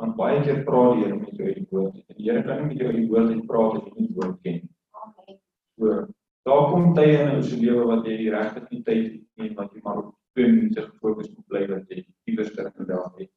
[0.00, 2.62] Want baie keer praat die Here met jou uit die woord en die Here kan
[2.62, 5.38] nie met jou uit die woord uit praat as jy nie die woord ken nie.
[5.78, 6.04] So
[6.44, 9.78] Daar kom tye in ons lewe wat jy regtig nie tyd het nie, wat jy
[9.84, 13.30] maar op twee minute gefokus moet bly dat jy iewers ter in die dag het.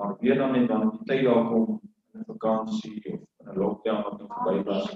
[0.00, 1.80] Maar weer dan net dan die tyd daar kom
[2.12, 4.86] in 'n vakansie of in 'n lockdown wat nou verby was.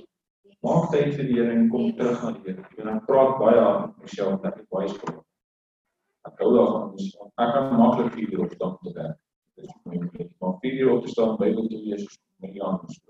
[0.61, 2.65] Maak tyd vir die Here en kom terug na die Here.
[2.77, 5.25] En dan praat baie aan myself dat ek baie skuld.
[6.29, 9.19] Ek hou daarvan, dus ek kan maklik vir die opstaan te werk.
[9.57, 10.31] Dis my moeilik.
[10.41, 13.01] Maar vir die op te staan Bybel te lees is my anders.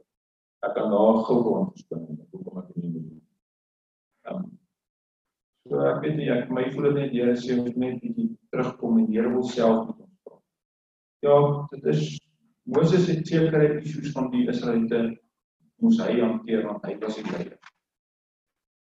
[0.66, 2.26] Ek kan daar gou gewoon spring.
[2.30, 3.22] Hoekom ek nie moet
[4.24, 4.58] Um,
[5.68, 8.30] so ek weet nie ek my voel dit net die Here sê ons net bietjie
[8.50, 10.03] terugkom en die Here wil self met.
[11.24, 12.20] Ja, dit is
[12.62, 14.98] Moses het sekere issues van die Israeliete
[15.80, 17.54] moes hy hanteer want hy was die leier.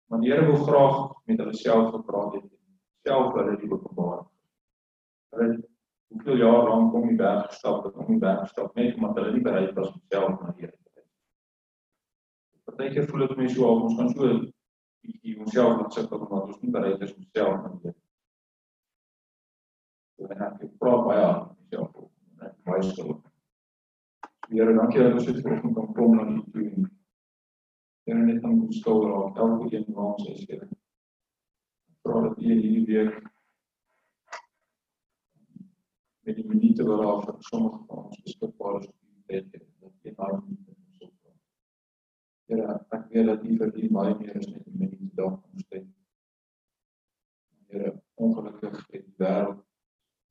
[0.09, 0.99] Maar die Here wil graag
[1.29, 2.77] met hulle self gepraat het en
[3.07, 4.23] self hulle die openbaar.
[5.33, 5.47] Hulle
[6.13, 9.33] hoeveel jaar lank om die berg gestap het om die berg gestap net omdat hulle
[9.35, 11.07] nie bereid was om self na die Here te kyk.
[12.69, 14.33] Partykeer voel dit my so of ons kan so
[15.05, 17.97] bietjie onsself wat sukkel omdat ons nie bereid is om self te doen.
[20.17, 21.98] So en ek praat baie aan myself op en
[22.69, 23.25] baie skuld.
[24.49, 26.89] Here, dankie dat ons dit vanoggend kan kom na U toe.
[28.07, 30.69] Here, net om ons skuld raak elke een van ons is Here.
[32.05, 33.19] Vra dat U hierdie week
[36.25, 40.17] met die minute wat daar vir sommige van ons beskikbaar is die bed, dat jy
[40.17, 40.59] daar nie
[42.49, 45.65] Here, ek weet dat U vir U baie meer is net 'n minuut dag om
[45.69, 45.85] te
[47.69, 49.59] Here, ongelukkig het die wêreld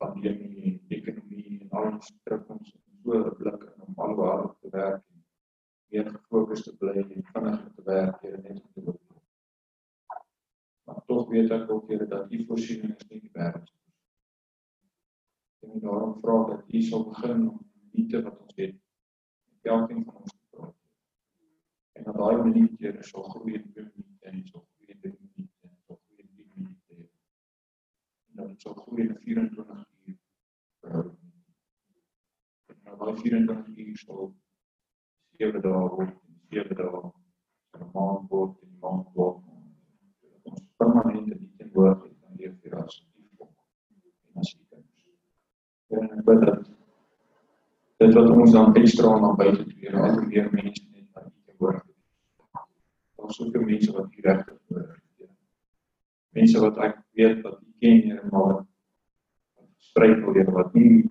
[0.02, 5.24] pandemie, ekonomie en al die drukkings so 'n blik in om alwaar te werk en
[5.90, 8.98] meer gefokus te bly en vinniger te werk hier net te doen.
[10.84, 13.72] Maar tog weet ek ook Here dat U voorsiening is nie die wêreld.
[15.60, 18.76] Wil daarom vra dat U sal begin om die te wat ons het.
[19.62, 20.38] Elkeen van ons
[21.98, 25.66] en dat daai minuut hier is so groei in minute en so groei in minute
[25.66, 31.17] en so groei 10 minute en dan so groei in 24 uur
[32.88, 34.34] en dan daai 24 uur so
[35.38, 36.14] 7 dae word
[36.50, 39.38] 7 dae en 'n maand word en 'n maand word
[40.48, 42.96] ons permanente dit in woord en leef vir ons
[44.28, 44.82] en as jy kan
[46.02, 46.64] en ek bid dat
[48.00, 51.58] dit wat ons dan ekstra na buite toe en al meer mense net aan die
[51.58, 51.84] woord
[53.16, 55.30] daar's soveel mense wat hier regtig het.
[56.36, 58.60] Mense wat ek weet wat ek ken hier maar
[59.94, 61.06] wat wil hê wat nie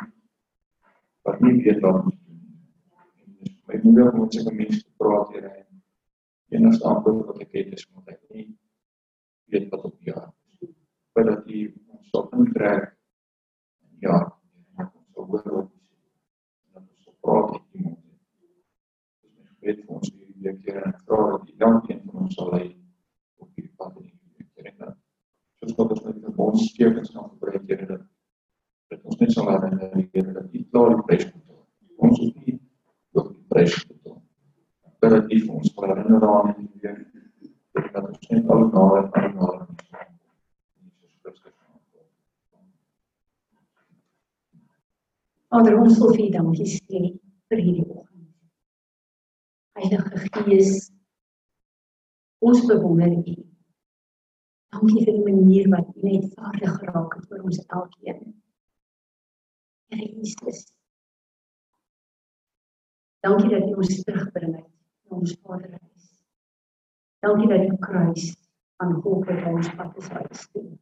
[1.28, 3.52] wat nie weet wat om te doen.
[3.68, 5.66] My moeder moet seker mense praat hier en
[6.56, 8.46] enigste antwoord wat ek het is omdat ek nie
[9.52, 10.72] weet wat op is.
[11.14, 12.94] Maar dat jy ons sal intrek
[14.06, 14.18] ja,
[14.80, 16.00] en ons sal hoor wat jy sê.
[16.00, 18.02] En dan ons sal praat met iemand.
[19.20, 22.54] Dis my gebed vir ons hierdie week en vra dat die elkeen van ons sal
[22.56, 22.68] lei
[23.44, 24.94] op hierdie pad in die week.
[25.60, 28.14] Soos wat ons met die verbondstekens gaan gebruik hier dat dat
[29.04, 31.64] ons net sal herinner Here dat U klaar die prys betaal.
[32.08, 32.60] Ons hoef nie
[33.18, 34.22] ook die prys betaal.
[35.02, 37.06] Maar dat U vir ons sal herinner aan die week
[38.30, 39.68] net alles nader aan nader.
[40.92, 41.54] Jesus Christus.
[45.52, 47.04] Vader, ons wil vir U dankie sê
[47.52, 48.32] vir hierdie oggend.
[49.78, 50.74] Heilige Gees,
[52.40, 53.38] ons bewonder U.
[54.76, 58.28] Dankie vir die manier wat U net vaardig geraak het vir ons elkeen.
[59.90, 60.74] Here Jesus.
[63.24, 64.68] Dankie dat U ons terugbring het
[65.08, 66.10] na ons Vaderhuis.
[67.20, 68.26] Dankie dat U kruis
[68.84, 70.76] aan Golgotha ons pad is uitgestuur.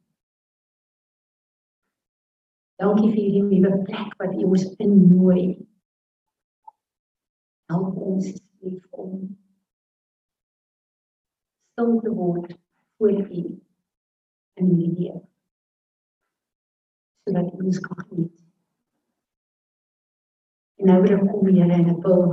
[2.81, 5.43] Dankie vir hierdie nuwe plek wat U ons innooi.
[7.71, 9.13] Help ons asseblief om
[11.73, 12.57] stil te word
[12.97, 13.43] voor U
[14.55, 15.21] in hierdie week.
[17.25, 18.44] Sodat U ons kan geniet.
[20.80, 22.26] En nou ek kom Here en ek wil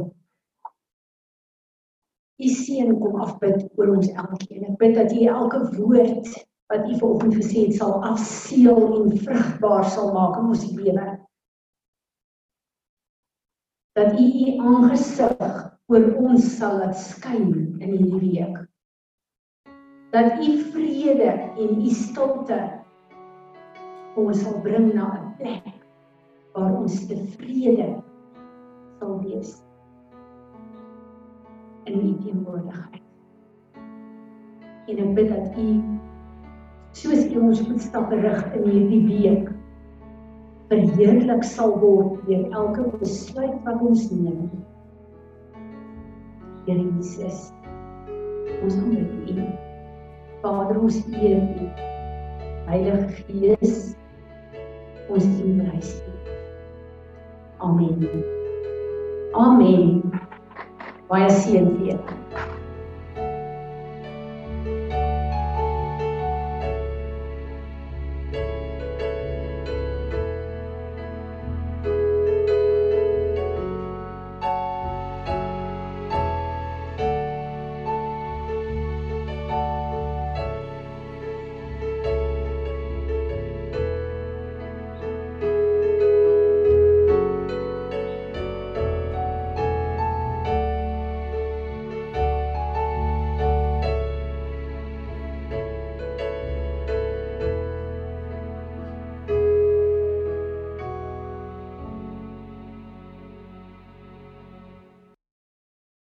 [2.43, 4.65] U seën kom afbid oor ons elkeen.
[4.67, 6.31] Ek bid dat U elke woord
[6.73, 11.07] wat U vanoggend gesê het sal afseël en vrugbaar sal maak in ons lewe.
[13.95, 15.47] Dat U U aangesig
[15.93, 18.63] oor ons sal laat skyn in hierdie week.
[20.17, 21.31] Dat U vrede
[21.63, 22.63] en U stilte
[24.19, 25.71] ons sal bring na 'n plek
[26.57, 28.02] waar ons tevrede
[29.03, 29.63] sal wees
[31.85, 33.03] in U teenwoordigheid.
[34.87, 35.71] En ek bid dat U
[36.95, 39.49] soos U ons voetstappe rig in hierdie week
[40.71, 44.45] verheerlik sal word deur elke besluit wat ons neem.
[46.69, 47.49] Here Jesus,
[48.63, 49.49] ons aanbid U.
[50.45, 51.73] Vader, ons eer U.
[52.69, 53.75] Heilige Gees,
[55.11, 56.15] ons prys U.
[57.67, 58.41] Amen.
[59.35, 60.03] Amen.
[61.09, 62.32] Baie seën vir julle.